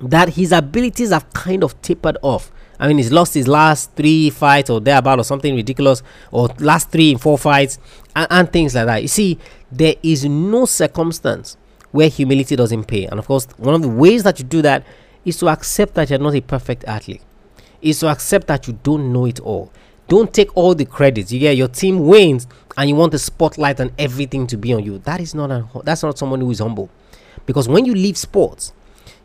that 0.00 0.30
his 0.30 0.52
abilities 0.52 1.10
have 1.10 1.32
kind 1.32 1.64
of 1.64 1.80
tapered 1.82 2.18
off. 2.22 2.52
I 2.78 2.88
mean, 2.88 2.98
he's 2.98 3.10
lost 3.10 3.32
his 3.34 3.48
last 3.48 3.92
three 3.92 4.28
fights 4.28 4.68
or 4.68 4.80
thereabout 4.80 5.18
or 5.18 5.24
something 5.24 5.54
ridiculous, 5.56 6.02
or 6.30 6.48
last 6.58 6.90
three 6.90 7.10
and 7.10 7.20
four 7.20 7.38
fights, 7.38 7.78
and, 8.14 8.26
and 8.30 8.52
things 8.52 8.74
like 8.74 8.86
that. 8.86 9.02
You 9.02 9.08
see, 9.08 9.38
there 9.72 9.94
is 10.02 10.24
no 10.26 10.66
circumstance 10.66 11.56
where 11.96 12.08
humility 12.08 12.54
doesn't 12.56 12.84
pay. 12.84 13.06
And 13.06 13.18
of 13.18 13.26
course, 13.26 13.48
one 13.56 13.74
of 13.74 13.80
the 13.80 13.88
ways 13.88 14.22
that 14.24 14.38
you 14.38 14.44
do 14.44 14.60
that 14.62 14.84
is 15.24 15.38
to 15.38 15.48
accept 15.48 15.94
that 15.94 16.10
you're 16.10 16.18
not 16.18 16.34
a 16.34 16.42
perfect 16.42 16.84
athlete, 16.84 17.22
is 17.80 18.00
to 18.00 18.08
accept 18.08 18.46
that 18.48 18.68
you 18.68 18.78
don't 18.82 19.12
know 19.12 19.24
it 19.24 19.40
all. 19.40 19.72
Don't 20.06 20.32
take 20.32 20.54
all 20.56 20.74
the 20.74 20.84
credits. 20.84 21.32
You 21.32 21.40
get 21.40 21.56
your 21.56 21.68
team 21.68 22.06
wins 22.06 22.46
and 22.76 22.88
you 22.88 22.94
want 22.94 23.12
the 23.12 23.18
spotlight 23.18 23.80
and 23.80 23.90
everything 23.98 24.46
to 24.48 24.58
be 24.58 24.74
on 24.74 24.84
you. 24.84 24.98
That 24.98 25.20
is 25.20 25.34
not 25.34 25.50
a, 25.50 25.66
that's 25.84 26.02
not 26.02 26.18
someone 26.18 26.40
who 26.40 26.50
is 26.50 26.58
humble. 26.60 26.90
Because 27.46 27.66
when 27.66 27.86
you 27.86 27.94
leave 27.94 28.16
sports, 28.16 28.72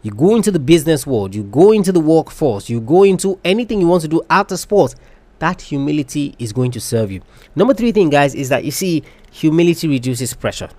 you 0.02 0.12
go 0.12 0.36
into 0.36 0.50
the 0.50 0.60
business 0.60 1.06
world, 1.06 1.36
you 1.36 1.44
go 1.44 1.74
into 1.74 1.92
the 1.92 2.00
workforce, 2.00 2.70
you 2.70 2.80
go 2.80 3.04
into 3.04 3.38
anything 3.44 3.82
you 3.82 3.88
want 3.88 4.02
to 4.04 4.08
do 4.08 4.22
after 4.30 4.56
sports, 4.58 4.96
that 5.40 5.62
humility 5.62 6.36
is 6.40 6.54
going 6.54 6.72
to 6.72 6.80
serve 6.80 7.12
you. 7.12 7.22
Number 7.56 7.74
three 7.74 7.92
thing, 7.92 8.10
guys, 8.10 8.34
is 8.34 8.50
that 8.50 8.64
you 8.64 8.72
see, 8.72 9.04
humility 9.30 9.88
reduces 9.88 10.34
pressure. 10.34 10.70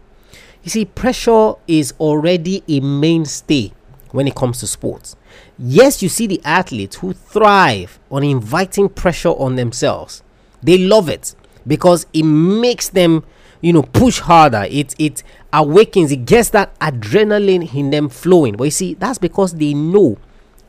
You 0.62 0.70
see, 0.70 0.84
pressure 0.84 1.54
is 1.66 1.92
already 1.98 2.62
a 2.68 2.80
mainstay 2.80 3.72
when 4.12 4.28
it 4.28 4.34
comes 4.36 4.60
to 4.60 4.66
sports. 4.66 5.16
Yes, 5.58 6.02
you 6.02 6.08
see 6.08 6.26
the 6.26 6.40
athletes 6.44 6.96
who 6.96 7.12
thrive 7.12 7.98
on 8.10 8.22
inviting 8.22 8.88
pressure 8.88 9.30
on 9.30 9.56
themselves. 9.56 10.22
They 10.62 10.78
love 10.78 11.08
it 11.08 11.34
because 11.66 12.06
it 12.12 12.22
makes 12.22 12.88
them, 12.88 13.24
you 13.60 13.72
know, 13.72 13.82
push 13.82 14.20
harder. 14.20 14.66
It 14.70 14.94
it 14.98 15.24
awakens, 15.52 16.12
it 16.12 16.26
gets 16.26 16.50
that 16.50 16.78
adrenaline 16.78 17.74
in 17.74 17.90
them 17.90 18.08
flowing. 18.08 18.56
But 18.56 18.64
you 18.64 18.70
see, 18.70 18.94
that's 18.94 19.18
because 19.18 19.54
they 19.54 19.74
know 19.74 20.16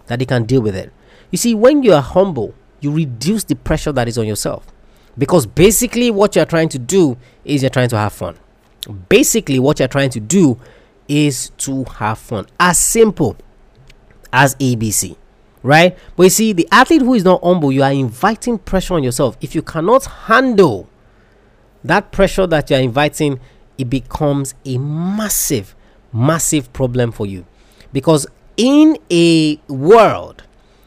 that 0.07 0.17
they 0.19 0.25
can 0.25 0.45
deal 0.45 0.61
with 0.61 0.75
it. 0.75 0.91
You 1.29 1.37
see, 1.37 1.53
when 1.53 1.83
you 1.83 1.93
are 1.93 2.01
humble, 2.01 2.55
you 2.79 2.91
reduce 2.91 3.43
the 3.43 3.55
pressure 3.55 3.91
that 3.91 4.07
is 4.07 4.17
on 4.17 4.25
yourself. 4.25 4.65
Because 5.17 5.45
basically 5.45 6.09
what 6.09 6.35
you're 6.35 6.45
trying 6.45 6.69
to 6.69 6.79
do 6.79 7.17
is 7.45 7.61
you're 7.61 7.69
trying 7.69 7.89
to 7.89 7.97
have 7.97 8.13
fun 8.13 8.35
basically 8.85 9.59
what 9.59 9.79
you're 9.79 9.87
trying 9.87 10.09
to 10.11 10.19
do 10.19 10.59
is 11.07 11.49
to 11.57 11.83
have 11.85 12.17
fun. 12.17 12.47
As 12.59 12.79
simple 12.79 13.37
as 14.31 14.55
abc 14.55 15.15
right? 15.63 15.97
But 16.15 16.23
you 16.23 16.29
see 16.29 16.53
the 16.53 16.67
athlete 16.71 17.01
who 17.01 17.13
is 17.13 17.23
not 17.23 17.41
humble 17.41 17.71
you 17.71 17.81
are 17.81 17.91
inviting 17.91 18.57
pressure 18.59 18.95
on 18.95 19.03
yourself. 19.03 19.37
If 19.41 19.55
you 19.55 19.61
cannot 19.61 20.05
handle 20.05 20.89
that 21.83 22.11
pressure 22.11 22.45
that 22.47 22.69
you're 22.69 22.79
inviting 22.79 23.39
it 23.77 23.89
becomes 23.89 24.53
a 24.65 24.77
massive 24.77 25.75
massive 26.11 26.71
problem 26.73 27.11
for 27.11 27.25
you. 27.25 27.45
Because 27.91 28.27
in 28.55 28.97
a 29.11 29.55
world 29.67 30.43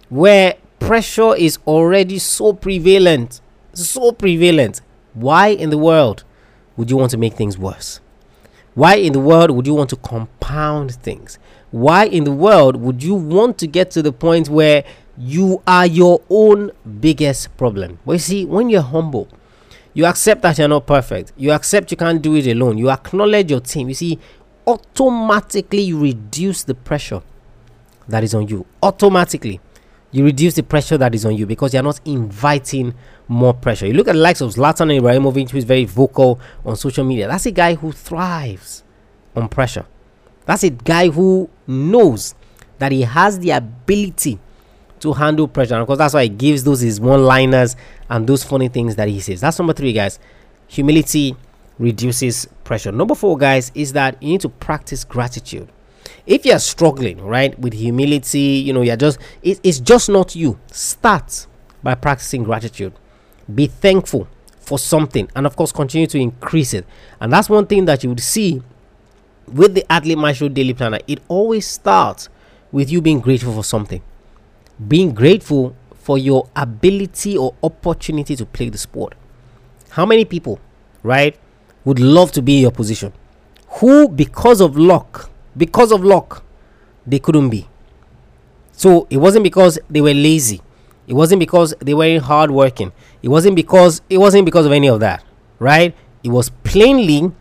where 0.09 0.55
pressure 0.79 1.35
is 1.35 1.59
already 1.67 2.19
so 2.19 2.53
prevalent 2.53 3.41
so 3.73 4.13
prevalent 4.13 4.81
why 5.15 5.49
in 5.49 5.71
the 5.71 5.79
world 5.79 6.23
would 6.77 6.91
you 6.91 6.97
want 6.97 7.11
to 7.13 7.17
make 7.17 7.35
things 7.35 7.59
worse? 7.59 8.01
Why 8.75 8.97
in 8.97 9.13
the 9.15 9.21
world 9.21 9.51
would 9.53 9.67
you 9.67 9.75
want 9.75 9.91
to 9.91 9.97
compound 9.97 10.95
things? 10.97 11.39
Why 11.71 12.05
in 12.05 12.25
the 12.25 12.33
world 12.33 12.77
would 12.77 13.03
you 13.03 13.15
want 13.15 13.59
to 13.59 13.67
get 13.67 13.91
to 13.93 14.03
the 14.03 14.13
point 14.13 14.49
where 14.49 14.85
you 15.17 15.63
are 15.67 15.87
your 15.87 16.21
own 16.29 16.73
biggest 17.01 17.57
problem? 17.57 17.99
Well, 18.05 18.17
you 18.17 18.21
see, 18.21 18.45
when 18.45 18.69
you're 18.69 18.83
humble, 18.83 19.29
you 19.95 20.05
accept 20.05 20.43
that 20.43 20.59
you're 20.59 20.69
not 20.69 20.87
perfect. 20.87 21.33
You 21.37 21.53
accept 21.53 21.91
you 21.91 21.97
can't 21.97 22.21
do 22.21 22.35
it 22.35 22.47
alone. 22.47 22.77
You 22.77 22.91
acknowledge 22.91 23.51
your 23.51 23.61
team. 23.61 23.89
You 23.89 23.95
see, 23.95 24.19
automatically 24.67 25.81
you 25.83 25.99
reduce 25.99 26.65
the 26.65 26.75
pressure 26.75 27.23
that 28.09 28.23
is 28.23 28.35
on 28.35 28.47
you. 28.49 28.67
Automatically 28.83 29.61
you 30.13 30.25
reduce 30.25 30.55
the 30.55 30.63
pressure 30.63 30.97
that 30.99 31.15
is 31.15 31.25
on 31.25 31.37
you 31.37 31.47
because 31.47 31.75
you're 31.75 31.83
not 31.83 32.01
inviting 32.05 32.95
more 33.29 33.53
pressure. 33.53 33.87
You 33.87 33.95
look 33.95 34.09
at 34.09 34.13
the 34.13 34.21
likes 34.21 34.41
of 34.41 34.51
Zlatan 34.51 34.99
Ibrahimovic, 35.01 35.51
who 35.51 35.59
is 35.59 35.65
very 35.65 35.85
vocal 35.85 36.41
on 36.65 36.77
social 36.77 37.05
media. 37.05 37.29
That's 37.29 37.47
a 37.47 37.51
guy 37.51 37.75
who 37.75 37.93
thrives 37.93 38.85
on 39.35 39.49
pressure. 39.49 39.85
That's 40.45 40.63
a 40.63 40.71
guy 40.71 41.09
who 41.09 41.51
knows 41.67 42.35
that 42.79 42.93
he 42.93 43.03
has 43.03 43.41
the 43.41 43.51
ability 43.51 44.39
to 45.01 45.13
handle 45.13 45.49
pressure. 45.49 45.75
And 45.75 45.83
of 45.83 45.87
course, 45.87 45.99
that's 45.99 46.15
why 46.15 46.25
he 46.25 46.29
gives 46.29 46.65
those 46.65 46.81
his 46.81 47.01
one 47.01 47.25
liners 47.25 47.77
and 48.09 48.27
those 48.27 48.45
funny 48.45 48.69
things 48.69 48.97
that 48.97 49.09
he 49.09 49.21
says. 49.21 49.41
That's 49.41 49.59
number 49.59 49.73
three, 49.73 49.93
guys. 49.93 50.19
Humility 50.69 51.37
reduces 51.79 52.47
pressure. 52.65 52.93
Number 52.93 53.15
four, 53.15 53.37
guys, 53.37 53.73
is 53.75 53.93
that 53.93 54.23
you 54.23 54.31
need 54.31 54.41
to 54.43 54.49
practice 54.49 55.05
gratitude 55.05 55.71
if 56.27 56.45
you're 56.45 56.59
struggling 56.59 57.21
right 57.21 57.59
with 57.59 57.73
humility 57.73 58.39
you 58.39 58.73
know 58.73 58.83
you're 58.83 58.97
just 58.97 59.19
it, 59.43 59.61
it's 59.63 59.81
just 59.81 60.09
not 60.09 60.35
you. 60.35 60.59
Start 60.71 61.47
by 61.83 61.95
practicing 61.95 62.43
gratitude. 62.43 62.93
Be 63.53 63.67
thankful 63.67 64.29
for 64.61 64.79
something 64.79 65.31
and 65.37 65.47
of 65.47 65.55
course 65.55 65.73
continue 65.73 66.07
to 66.09 66.19
increase 66.19 66.75
it. 66.75 66.85
And 67.21 67.33
that's 67.33 67.49
one 67.49 67.67
thing 67.67 67.85
that 67.85 68.03
you 68.03 68.11
would 68.11 68.21
see 68.21 68.63
with 69.47 69.75
the 69.75 69.91
athlete 69.91 70.19
maestro 70.19 70.49
daily 70.49 70.75
planner. 70.75 70.99
It 71.07 71.21
always 71.29 71.67
starts 71.67 72.29
with 72.73 72.91
you 72.91 73.01
being 73.01 73.21
grateful 73.21 73.55
for 73.55 73.63
something. 73.63 74.03
Being 74.89 75.15
grateful 75.15 75.77
for 75.95 76.19
your 76.19 76.49
ability 76.57 77.37
or 77.39 77.55
opportunity 77.63 78.37
to 78.37 78.45
play 78.45 78.69
the 78.69 78.79
sport. 78.79 79.15
How 79.91 80.05
many 80.05 80.25
people 80.25 80.61
right 81.03 81.39
would 81.85 82.01
love 82.01 82.33
to 82.33 82.43
be 82.43 82.57
in 82.57 82.63
your 82.63 82.73
position? 82.73 83.13
Who 83.81 84.09
because 84.09 84.61
of 84.61 84.77
luck 84.77 85.31
because 85.57 85.93
of 85.93 86.05
luck, 86.05 86.43
they 87.07 87.19
couldn't 87.19 87.51
be. 87.51 87.69
So 88.73 89.07
it 89.11 89.17
wasn't 89.17 89.45
because 89.45 89.79
they 89.89 90.01
were 90.01 90.15
lazy. 90.15 90.61
It 91.07 91.15
wasn't 91.15 91.41
because 91.41 91.75
they 91.81 91.95
weren't 91.95 92.25
hardworking. 92.25 92.93
It 93.23 93.29
wasn't 93.29 93.57
because 93.57 94.03
it 94.11 94.19
wasn't 94.19 94.45
because 94.45 94.67
of 94.67 94.73
any 94.73 94.89
of 94.89 95.01
that, 95.01 95.25
right? 95.59 95.95
It 96.23 96.31
was 96.31 96.51
plainly 96.65 97.33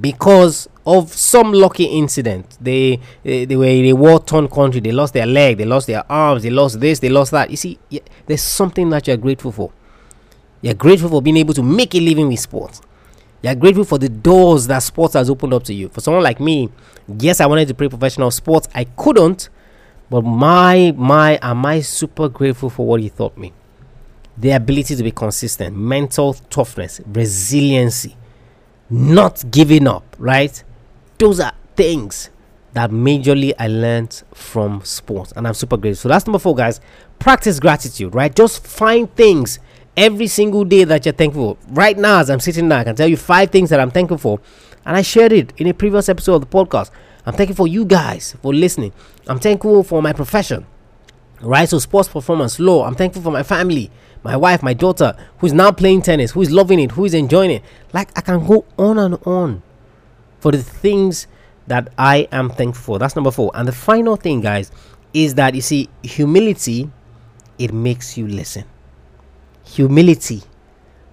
because 0.00 0.68
of 0.86 1.12
some 1.12 1.52
lucky 1.52 1.84
incident. 1.84 2.58
They 2.60 3.00
they, 3.22 3.44
they 3.44 3.56
were 3.56 3.66
in 3.66 3.86
a 3.86 3.92
war-torn 3.92 4.48
country. 4.48 4.80
They 4.80 4.92
lost 4.92 5.14
their 5.14 5.26
leg. 5.26 5.58
They 5.58 5.64
lost 5.64 5.86
their 5.86 6.04
arms. 6.10 6.42
They 6.42 6.50
lost 6.50 6.80
this. 6.80 6.98
They 6.98 7.08
lost 7.08 7.30
that. 7.30 7.50
You 7.50 7.56
see, 7.56 7.78
there's 8.26 8.42
something 8.42 8.90
that 8.90 9.06
you're 9.06 9.16
grateful 9.16 9.52
for. 9.52 9.72
You're 10.60 10.74
grateful 10.74 11.08
for 11.08 11.22
being 11.22 11.36
able 11.36 11.54
to 11.54 11.62
make 11.62 11.94
a 11.94 12.00
living 12.00 12.28
with 12.28 12.40
sports. 12.40 12.80
You're 13.44 13.54
grateful 13.54 13.84
for 13.84 13.98
the 13.98 14.08
doors 14.08 14.66
that 14.68 14.78
sports 14.78 15.12
has 15.12 15.28
opened 15.28 15.52
up 15.52 15.64
to 15.64 15.74
you. 15.74 15.90
For 15.90 16.00
someone 16.00 16.22
like 16.22 16.40
me, 16.40 16.70
yes, 17.18 17.42
I 17.42 17.46
wanted 17.46 17.68
to 17.68 17.74
play 17.74 17.90
professional 17.90 18.30
sports. 18.30 18.70
I 18.74 18.84
couldn't, 18.84 19.50
but 20.08 20.22
my 20.22 20.94
my 20.96 21.38
am 21.42 21.66
I 21.66 21.80
super 21.82 22.30
grateful 22.30 22.70
for 22.70 22.86
what 22.86 23.02
he 23.02 23.10
taught 23.10 23.36
me. 23.36 23.52
The 24.38 24.52
ability 24.52 24.96
to 24.96 25.02
be 25.02 25.10
consistent, 25.10 25.76
mental 25.76 26.32
toughness, 26.48 27.02
resiliency. 27.06 28.16
not 28.88 29.44
giving 29.50 29.86
up, 29.86 30.16
right? 30.18 30.64
Those 31.18 31.38
are 31.38 31.52
things 31.76 32.30
that 32.72 32.90
majorly 32.90 33.52
I 33.58 33.68
learned 33.68 34.22
from 34.32 34.82
sports, 34.84 35.32
and 35.36 35.46
I'm 35.46 35.54
super 35.54 35.76
grateful. 35.76 36.02
So 36.02 36.08
that's 36.08 36.26
number 36.26 36.38
four, 36.38 36.54
guys. 36.54 36.80
Practice 37.18 37.60
gratitude, 37.60 38.14
right? 38.14 38.34
Just 38.34 38.66
find 38.66 39.14
things 39.14 39.58
every 39.96 40.26
single 40.26 40.64
day 40.64 40.84
that 40.84 41.04
you're 41.04 41.14
thankful. 41.14 41.58
Right 41.68 41.96
now, 41.96 42.20
as 42.20 42.30
I'm 42.30 42.40
sitting 42.40 42.68
there, 42.68 42.78
I 42.80 42.84
can 42.84 42.96
tell 42.96 43.08
you 43.08 43.16
five 43.16 43.50
things 43.50 43.70
that 43.70 43.80
I'm 43.80 43.90
thankful 43.90 44.18
for, 44.18 44.40
and 44.84 44.96
I 44.96 45.02
shared 45.02 45.32
it 45.32 45.52
in 45.56 45.66
a 45.66 45.74
previous 45.74 46.08
episode 46.08 46.36
of 46.36 46.40
the 46.42 46.46
podcast. 46.46 46.90
I'm 47.26 47.34
thankful 47.34 47.56
for 47.64 47.68
you 47.68 47.84
guys 47.84 48.36
for 48.42 48.52
listening. 48.52 48.92
I'm 49.26 49.38
thankful 49.38 49.82
for 49.82 50.02
my 50.02 50.12
profession, 50.12 50.66
right? 51.40 51.68
So, 51.68 51.78
sports 51.78 52.08
performance, 52.08 52.58
law. 52.58 52.84
I'm 52.84 52.94
thankful 52.94 53.22
for 53.22 53.30
my 53.30 53.42
family, 53.42 53.90
my 54.22 54.36
wife, 54.36 54.62
my 54.62 54.74
daughter, 54.74 55.16
who's 55.38 55.52
now 55.52 55.72
playing 55.72 56.02
tennis, 56.02 56.32
who's 56.32 56.50
loving 56.50 56.80
it, 56.80 56.92
who's 56.92 57.14
enjoying 57.14 57.50
it. 57.50 57.62
Like, 57.92 58.10
I 58.16 58.20
can 58.20 58.46
go 58.46 58.66
on 58.78 58.98
and 58.98 59.18
on 59.26 59.62
for 60.40 60.52
the 60.52 60.62
things 60.62 61.26
that 61.66 61.88
I 61.96 62.28
am 62.30 62.50
thankful 62.50 62.82
for. 62.82 62.98
That's 62.98 63.16
number 63.16 63.30
four. 63.30 63.50
And 63.54 63.66
the 63.66 63.72
final 63.72 64.16
thing, 64.16 64.42
guys, 64.42 64.70
is 65.14 65.36
that 65.36 65.54
you 65.54 65.62
see, 65.62 65.88
humility, 66.02 66.90
it 67.58 67.72
makes 67.72 68.18
you 68.18 68.28
listen. 68.28 68.64
Humility 69.74 70.40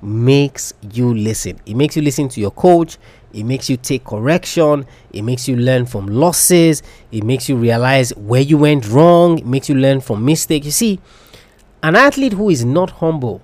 makes 0.04 0.74
you 0.94 1.14
listen. 1.16 1.60
It 1.66 1.76
makes 1.76 1.96
you 1.96 2.04
listen 2.04 2.30
to 2.30 2.40
your 2.40 2.52
coach. 2.52 3.00
It 3.34 3.44
makes 3.44 3.72
you 3.72 3.78
take 3.78 4.04
correction. 4.04 4.86
It 5.12 5.24
makes 5.24 5.48
you 5.48 5.56
learn 5.56 5.88
from 5.88 6.06
losses. 6.06 6.84
It 7.12 7.24
makes 7.24 7.50
you 7.50 7.56
realize 7.56 8.16
where 8.16 8.42
you 8.42 8.60
went 8.60 8.88
wrong. 8.88 9.40
It 9.40 9.48
makes 9.48 9.68
you 9.68 9.74
learn 9.74 10.00
from 10.00 10.24
mistakes. 10.24 10.66
You 10.68 10.72
see, 10.72 11.00
an 11.82 11.96
athlete 11.96 12.34
who 12.34 12.52
is 12.52 12.64
not 12.64 12.92
humble 12.92 13.42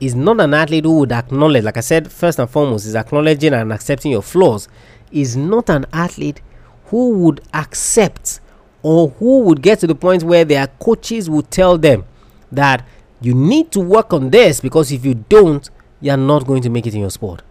is 0.00 0.14
not 0.14 0.40
an 0.40 0.54
athlete 0.54 0.84
who 0.84 1.00
would 1.00 1.12
acknowledge, 1.12 1.64
like 1.64 1.76
I 1.76 1.80
said, 1.80 2.10
first 2.10 2.38
and 2.38 2.48
foremost, 2.48 2.86
is 2.86 2.94
acknowledging 2.94 3.52
and 3.52 3.72
accepting 3.72 4.12
your 4.12 4.22
flaws. 4.22 4.68
Is 5.12 5.36
not 5.36 5.68
an 5.68 5.84
athlete 5.92 6.40
who 6.86 7.10
would 7.18 7.42
accept 7.52 8.40
or 8.82 9.08
who 9.10 9.40
would 9.40 9.60
get 9.60 9.80
to 9.80 9.86
the 9.86 9.94
point 9.94 10.22
where 10.22 10.46
their 10.46 10.66
coaches 10.66 11.28
would 11.28 11.50
tell 11.50 11.76
them 11.76 12.04
that 12.52 12.86
you 13.20 13.34
need 13.34 13.72
to 13.72 13.80
work 13.80 14.12
on 14.12 14.30
this 14.30 14.60
because 14.60 14.92
if 14.92 15.04
you 15.04 15.14
don't, 15.14 15.68
you're 16.00 16.16
not 16.16 16.46
going 16.46 16.62
to 16.62 16.70
make 16.70 16.86
it 16.86 16.94
in 16.94 17.00
your 17.00 17.10
sport. 17.10 17.42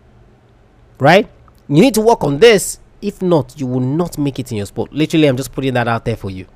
Right? 1.00 1.28
You 1.68 1.82
need 1.82 1.94
to 1.96 2.02
work 2.02 2.24
on 2.24 2.40
this. 2.40 2.80
If 3.02 3.22
not, 3.22 3.60
you 3.60 3.68
will 3.68 3.82
not 3.82 4.18
make 4.18 4.40
it 4.40 4.52
in 4.52 4.58
your 4.58 4.66
sport. 4.66 4.94
Literally, 4.94 5.28
I'm 5.28 5.38
just 5.38 5.52
putting 5.52 5.74
that 5.74 5.88
out 5.88 6.06
there 6.06 6.16
for 6.16 6.30
you. 6.30 6.48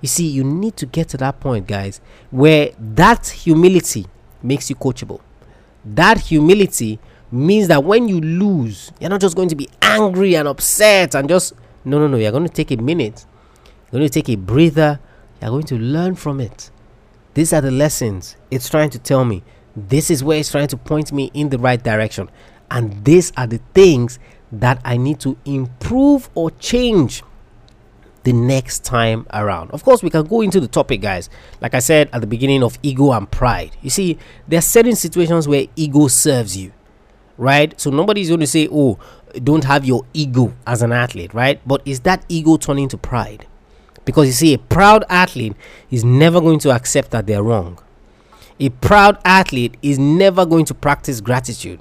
You 0.00 0.08
see, 0.08 0.26
you 0.26 0.44
need 0.44 0.76
to 0.76 0.86
get 0.86 1.08
to 1.10 1.16
that 1.18 1.40
point, 1.40 1.66
guys, 1.66 2.00
where 2.30 2.70
that 2.78 3.26
humility 3.26 4.06
makes 4.42 4.68
you 4.68 4.76
coachable. 4.76 5.20
That 5.84 6.20
humility 6.20 6.98
means 7.30 7.68
that 7.68 7.82
when 7.84 8.08
you 8.08 8.20
lose, 8.20 8.92
you're 9.00 9.10
not 9.10 9.20
just 9.20 9.34
going 9.34 9.48
to 9.48 9.56
be 9.56 9.68
angry 9.82 10.36
and 10.36 10.46
upset 10.46 11.14
and 11.14 11.28
just 11.28 11.54
no, 11.84 11.98
no, 11.98 12.06
no. 12.06 12.16
You're 12.16 12.32
going 12.32 12.46
to 12.46 12.52
take 12.52 12.70
a 12.70 12.76
minute. 12.76 13.26
You're 13.66 14.00
going 14.00 14.08
to 14.08 14.12
take 14.12 14.28
a 14.28 14.36
breather. 14.36 15.00
You're 15.40 15.50
going 15.50 15.64
to 15.64 15.78
learn 15.78 16.14
from 16.14 16.40
it. 16.40 16.70
These 17.34 17.52
are 17.52 17.60
the 17.60 17.70
lessons 17.70 18.36
it's 18.50 18.68
trying 18.68 18.90
to 18.90 18.98
tell 18.98 19.24
me. 19.24 19.42
This 19.76 20.10
is 20.10 20.22
where 20.22 20.38
it's 20.38 20.50
trying 20.50 20.68
to 20.68 20.76
point 20.76 21.12
me 21.12 21.30
in 21.34 21.48
the 21.48 21.58
right 21.58 21.82
direction. 21.82 22.30
And 22.70 23.04
these 23.04 23.32
are 23.36 23.46
the 23.46 23.60
things 23.74 24.18
that 24.52 24.80
I 24.84 24.96
need 24.96 25.20
to 25.20 25.36
improve 25.44 26.30
or 26.34 26.50
change 26.52 27.22
the 28.22 28.32
next 28.32 28.84
time 28.84 29.26
around. 29.32 29.70
Of 29.72 29.84
course, 29.84 30.02
we 30.02 30.10
can 30.10 30.24
go 30.24 30.40
into 30.40 30.60
the 30.60 30.68
topic, 30.68 31.00
guys. 31.00 31.28
Like 31.60 31.74
I 31.74 31.80
said 31.80 32.08
at 32.12 32.20
the 32.20 32.26
beginning 32.26 32.62
of 32.62 32.78
ego 32.82 33.12
and 33.12 33.30
pride. 33.30 33.76
You 33.82 33.90
see, 33.90 34.18
there 34.48 34.58
are 34.58 34.62
certain 34.62 34.96
situations 34.96 35.46
where 35.46 35.66
ego 35.76 36.08
serves 36.08 36.56
you, 36.56 36.72
right? 37.36 37.78
So 37.80 37.90
nobody's 37.90 38.28
going 38.28 38.40
to 38.40 38.46
say, 38.46 38.68
oh, 38.70 38.98
don't 39.42 39.64
have 39.64 39.84
your 39.84 40.04
ego 40.14 40.54
as 40.66 40.82
an 40.82 40.92
athlete, 40.92 41.34
right? 41.34 41.60
But 41.66 41.82
is 41.84 42.00
that 42.00 42.24
ego 42.28 42.56
turning 42.56 42.88
to 42.88 42.96
pride? 42.96 43.46
Because 44.04 44.26
you 44.26 44.32
see, 44.32 44.54
a 44.54 44.58
proud 44.58 45.04
athlete 45.08 45.54
is 45.90 46.04
never 46.04 46.40
going 46.40 46.58
to 46.60 46.70
accept 46.70 47.10
that 47.12 47.26
they're 47.26 47.42
wrong. 47.42 47.78
A 48.60 48.68
proud 48.68 49.18
athlete 49.24 49.76
is 49.82 49.98
never 49.98 50.46
going 50.46 50.64
to 50.66 50.74
practice 50.74 51.20
gratitude. 51.20 51.80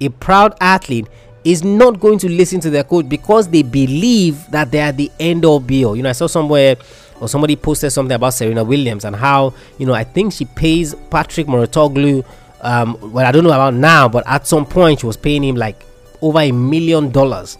A 0.00 0.08
proud 0.08 0.54
athlete 0.60 1.06
is 1.44 1.64
not 1.64 2.00
going 2.00 2.18
to 2.18 2.28
listen 2.28 2.60
to 2.60 2.70
their 2.70 2.84
coach 2.84 3.08
because 3.08 3.48
they 3.48 3.62
believe 3.62 4.50
that 4.50 4.70
they 4.70 4.80
are 4.80 4.92
the 4.92 5.10
end 5.18 5.44
all 5.44 5.60
be 5.60 5.84
all. 5.84 5.96
You 5.96 6.02
know, 6.02 6.10
I 6.10 6.12
saw 6.12 6.26
somewhere 6.26 6.76
or 7.20 7.28
somebody 7.28 7.56
posted 7.56 7.92
something 7.92 8.14
about 8.14 8.34
Serena 8.34 8.64
Williams 8.64 9.04
and 9.04 9.14
how, 9.16 9.54
you 9.78 9.86
know, 9.86 9.94
I 9.94 10.04
think 10.04 10.32
she 10.32 10.44
pays 10.44 10.94
Patrick 11.10 11.46
Mouratoglou. 11.46 12.24
Um, 12.60 13.12
well, 13.12 13.26
I 13.26 13.32
don't 13.32 13.44
know 13.44 13.50
about 13.50 13.74
now, 13.74 14.08
but 14.08 14.26
at 14.26 14.46
some 14.46 14.66
point 14.66 15.00
she 15.00 15.06
was 15.06 15.16
paying 15.16 15.42
him 15.42 15.56
like 15.56 15.84
over 16.20 16.40
a 16.40 16.52
million 16.52 17.10
dollars 17.10 17.58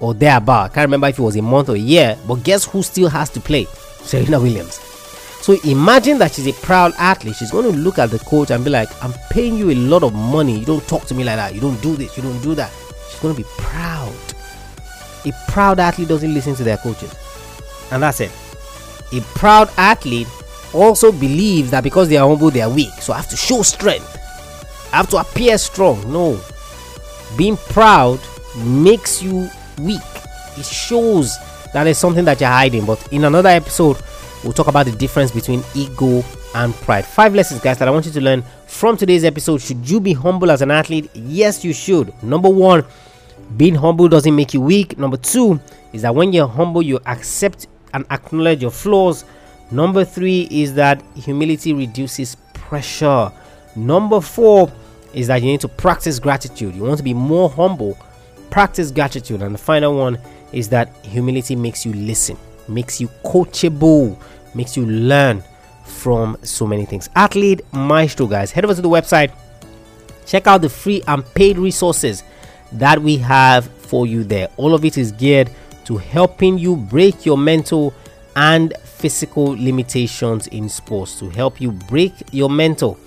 or 0.00 0.14
thereabout. 0.14 0.64
I 0.64 0.68
can't 0.68 0.86
remember 0.86 1.08
if 1.08 1.18
it 1.18 1.22
was 1.22 1.36
a 1.36 1.42
month 1.42 1.68
or 1.68 1.74
a 1.74 1.78
year, 1.78 2.18
but 2.26 2.42
guess 2.44 2.64
who 2.64 2.82
still 2.82 3.08
has 3.08 3.30
to 3.30 3.40
play? 3.40 3.64
Serena 4.02 4.40
Williams. 4.40 4.80
So 5.46 5.56
imagine 5.64 6.18
that 6.18 6.32
she's 6.32 6.48
a 6.48 6.52
proud 6.54 6.92
athlete. 6.98 7.36
She's 7.36 7.52
going 7.52 7.70
to 7.70 7.78
look 7.78 7.98
at 7.98 8.10
the 8.10 8.18
coach 8.18 8.50
and 8.50 8.64
be 8.64 8.70
like, 8.70 8.88
I'm 9.02 9.12
paying 9.30 9.56
you 9.56 9.70
a 9.70 9.74
lot 9.74 10.02
of 10.02 10.12
money. 10.12 10.58
You 10.58 10.66
don't 10.66 10.86
talk 10.88 11.04
to 11.06 11.14
me 11.14 11.22
like 11.22 11.36
that. 11.36 11.54
You 11.54 11.60
don't 11.60 11.80
do 11.82 11.94
this. 11.94 12.16
You 12.16 12.24
don't 12.24 12.40
do 12.42 12.54
that. 12.56 12.72
She's 13.10 13.20
going 13.20 13.34
to 13.34 13.40
be 13.40 13.48
proud. 13.56 14.12
A 15.24 15.32
proud 15.48 15.78
athlete 15.78 16.08
doesn't 16.08 16.34
listen 16.34 16.56
to 16.56 16.64
their 16.64 16.78
coaches. 16.78 17.14
And 17.92 18.02
that's 18.02 18.20
it. 18.20 18.32
A 19.12 19.20
proud 19.36 19.70
athlete 19.76 20.26
also 20.74 21.12
believes 21.12 21.70
that 21.70 21.84
because 21.84 22.08
they 22.08 22.16
are 22.16 22.28
humble, 22.28 22.50
they 22.50 22.62
are 22.62 22.70
weak. 22.70 22.92
So 22.94 23.12
I 23.12 23.18
have 23.18 23.28
to 23.28 23.36
show 23.36 23.62
strength. 23.62 24.18
I 24.92 24.96
have 24.96 25.10
to 25.10 25.18
appear 25.18 25.58
strong. 25.58 26.12
No. 26.12 26.40
Being 27.36 27.56
proud 27.56 28.18
makes 28.56 29.22
you 29.22 29.48
weak. 29.78 30.00
It 30.56 30.64
shows 30.64 31.36
that 31.72 31.84
there's 31.84 31.98
something 31.98 32.24
that 32.24 32.40
you're 32.40 32.48
hiding. 32.48 32.86
But 32.86 33.12
in 33.12 33.24
another 33.24 33.50
episode, 33.50 33.98
we'll 34.42 34.52
talk 34.52 34.68
about 34.68 34.86
the 34.86 34.92
difference 34.92 35.30
between 35.30 35.62
ego 35.74 36.24
and 36.54 36.74
pride. 36.74 37.04
Five 37.04 37.34
lessons, 37.34 37.60
guys, 37.60 37.78
that 37.78 37.88
I 37.88 37.90
want 37.90 38.06
you 38.06 38.12
to 38.12 38.20
learn 38.20 38.42
from 38.66 38.96
today's 38.96 39.24
episode. 39.24 39.60
Should 39.60 39.88
you 39.88 40.00
be 40.00 40.12
humble 40.12 40.50
as 40.50 40.62
an 40.62 40.70
athlete? 40.70 41.10
Yes, 41.14 41.64
you 41.64 41.72
should. 41.72 42.12
Number 42.22 42.48
one, 42.48 42.84
being 43.56 43.74
humble 43.74 44.08
doesn't 44.08 44.34
make 44.34 44.54
you 44.54 44.60
weak. 44.60 44.98
Number 44.98 45.16
two 45.16 45.60
is 45.92 46.02
that 46.02 46.14
when 46.14 46.32
you're 46.32 46.48
humble, 46.48 46.82
you 46.82 46.98
accept 47.06 47.66
and 47.94 48.04
acknowledge 48.10 48.62
your 48.62 48.70
flaws. 48.70 49.24
Number 49.70 50.04
three 50.04 50.48
is 50.50 50.74
that 50.74 51.02
humility 51.14 51.72
reduces 51.72 52.36
pressure. 52.54 53.32
Number 53.74 54.20
four 54.20 54.70
is 55.12 55.26
that 55.28 55.42
you 55.42 55.48
need 55.48 55.60
to 55.60 55.68
practice 55.68 56.18
gratitude. 56.18 56.74
You 56.74 56.82
want 56.82 56.98
to 56.98 57.04
be 57.04 57.14
more 57.14 57.48
humble 57.50 57.98
practice 58.50 58.90
gratitude. 58.90 59.42
And 59.42 59.54
the 59.54 59.58
final 59.58 59.96
one 59.96 60.18
is 60.52 60.68
that 60.70 60.94
humility 61.04 61.56
makes 61.56 61.84
you 61.84 61.92
listen, 61.92 62.36
makes 62.68 63.00
you 63.00 63.08
coachable, 63.24 64.18
makes 64.54 64.76
you 64.76 64.86
learn 64.86 65.42
from 65.84 66.36
so 66.42 66.66
many 66.66 66.84
things. 66.84 67.08
Athlete 67.14 67.60
Maestro, 67.72 68.26
guys, 68.26 68.50
head 68.50 68.64
over 68.64 68.74
to 68.74 68.82
the 68.82 68.88
website, 68.88 69.32
check 70.26 70.46
out 70.46 70.62
the 70.62 70.68
free 70.68 71.02
and 71.06 71.24
paid 71.34 71.58
resources 71.58 72.24
that 72.72 73.00
we 73.00 73.16
have 73.18 73.66
for 73.66 74.06
you 74.06 74.24
there. 74.24 74.48
All 74.56 74.74
of 74.74 74.84
it 74.84 74.98
is 74.98 75.12
geared 75.12 75.50
to 75.84 75.96
helping 75.96 76.58
you 76.58 76.76
break 76.76 77.24
your 77.24 77.38
mental 77.38 77.94
and 78.34 78.74
physical 78.84 79.44
limitations 79.44 80.46
in 80.48 80.68
sports, 80.68 81.18
to 81.20 81.30
help 81.30 81.60
you 81.60 81.70
break 81.70 82.12
your 82.32 82.50
mental 82.50 82.98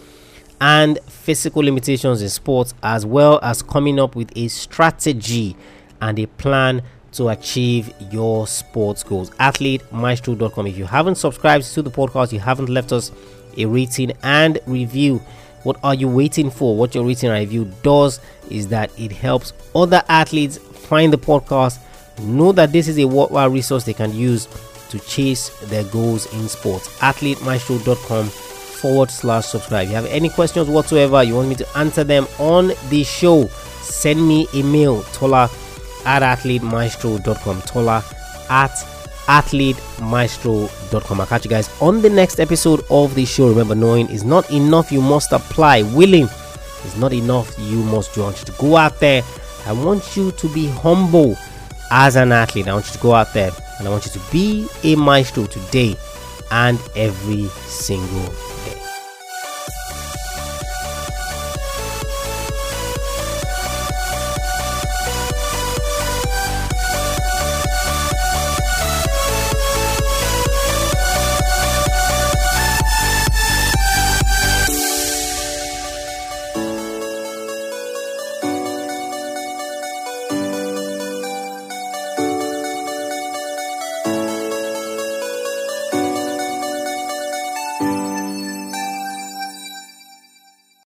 and 0.62 1.00
physical 1.30 1.62
limitations 1.62 2.24
in 2.24 2.30
sports, 2.30 2.74
as 2.82 3.06
well 3.06 3.40
as 3.44 3.62
coming 3.62 4.00
up 4.00 4.16
with 4.16 4.36
a 4.36 4.48
strategy 4.48 5.56
and 6.02 6.18
a 6.18 6.26
plan 6.26 6.82
to 7.12 7.30
achieve 7.30 7.94
your 8.12 8.48
sports 8.48 9.04
goals. 9.04 9.30
AthleteMaestro.com. 9.40 10.66
If 10.66 10.76
you 10.76 10.86
haven't 10.86 11.18
subscribed 11.20 11.66
to 11.66 11.84
the 11.84 11.92
podcast, 11.92 12.34
you 12.34 12.40
haven't 12.40 12.68
left 12.68 12.92
us 12.92 13.12
a 13.58 13.68
rating 13.68 14.12
and 14.24 14.58
review. 14.66 15.22
What 15.62 15.78
are 15.84 15.94
you 15.94 16.08
waiting 16.08 16.50
for? 16.50 16.76
What 16.76 16.96
your 16.96 17.06
rating 17.06 17.30
and 17.30 17.38
review 17.38 17.72
does 17.84 18.20
is 18.50 18.70
that 18.70 18.90
it 19.00 19.12
helps 19.12 19.54
other 19.76 20.02
athletes 20.10 20.58
find 20.58 21.14
the 21.14 21.20
podcast, 21.20 21.78
know 22.22 22.52
that 22.54 22.72
this 22.72 22.88
is 22.88 22.98
a 22.98 23.06
worthwhile 23.06 23.52
resource 23.52 23.84
they 23.84 23.94
can 23.94 24.16
use 24.16 24.48
to 24.90 24.98
chase 25.02 25.50
their 25.66 25.84
goals 25.84 26.26
in 26.34 26.50
sports. 26.50 26.88
AthleteMaestro.com 27.02 28.49
forward 28.80 29.12
slash 29.12 29.46
subscribe. 29.46 29.84
If 29.84 29.90
you 29.90 29.96
have 29.96 30.06
any 30.06 30.30
questions 30.30 30.70
whatsoever, 30.70 31.24
you 31.24 31.36
want 31.36 31.50
me 31.50 31.56
to 31.56 31.68
answer 31.78 32.04
them 32.04 32.28
on 32.40 32.72
the 32.90 33.04
show, 33.04 33.48
send 33.82 34.26
me 34.28 34.48
a 34.54 34.64
mail, 34.64 35.04
Tola 35.14 35.50
at 36.06 36.22
athletemaestro.com. 36.22 37.62
Tola 37.64 38.04
at 38.50 38.72
athletemaestro.com. 39.28 41.22
I'll 41.22 41.28
catch 41.28 41.46
you 41.46 41.52
guys 41.52 41.70
on 41.82 42.02
the 42.02 42.10
next 42.10 42.40
episode 42.40 42.82
of 42.90 43.14
the 43.16 43.26
show. 43.26 43.50
Remember, 43.50 43.76
knowing 43.76 44.10
is 44.10 44.24
not 44.24 44.50
enough, 44.52 44.92
you 44.92 45.02
must 45.02 45.32
apply. 45.32 45.84
Willing 45.84 46.28
is 46.86 46.98
not 46.98 47.14
enough, 47.14 47.54
you 47.60 47.84
must 47.84 48.18
want 48.18 48.38
to 48.38 48.52
go 48.54 48.76
out 48.76 49.00
there. 49.00 49.22
I 49.66 49.74
want 49.74 50.16
you 50.16 50.32
to 50.32 50.54
be 50.54 50.68
humble 50.68 51.38
as 51.92 52.16
an 52.16 52.32
athlete. 52.32 52.68
I 52.68 52.74
want 52.74 52.88
you 52.88 52.94
to 52.94 53.00
go 53.00 53.14
out 53.14 53.34
there 53.34 53.52
and 53.78 53.88
I 53.88 53.92
want 53.92 54.06
you 54.06 54.12
to 54.12 54.22
be 54.32 54.68
a 54.84 54.96
maestro 54.96 55.46
today 55.46 55.96
and 56.52 56.80
every 56.96 57.46
single 57.68 58.34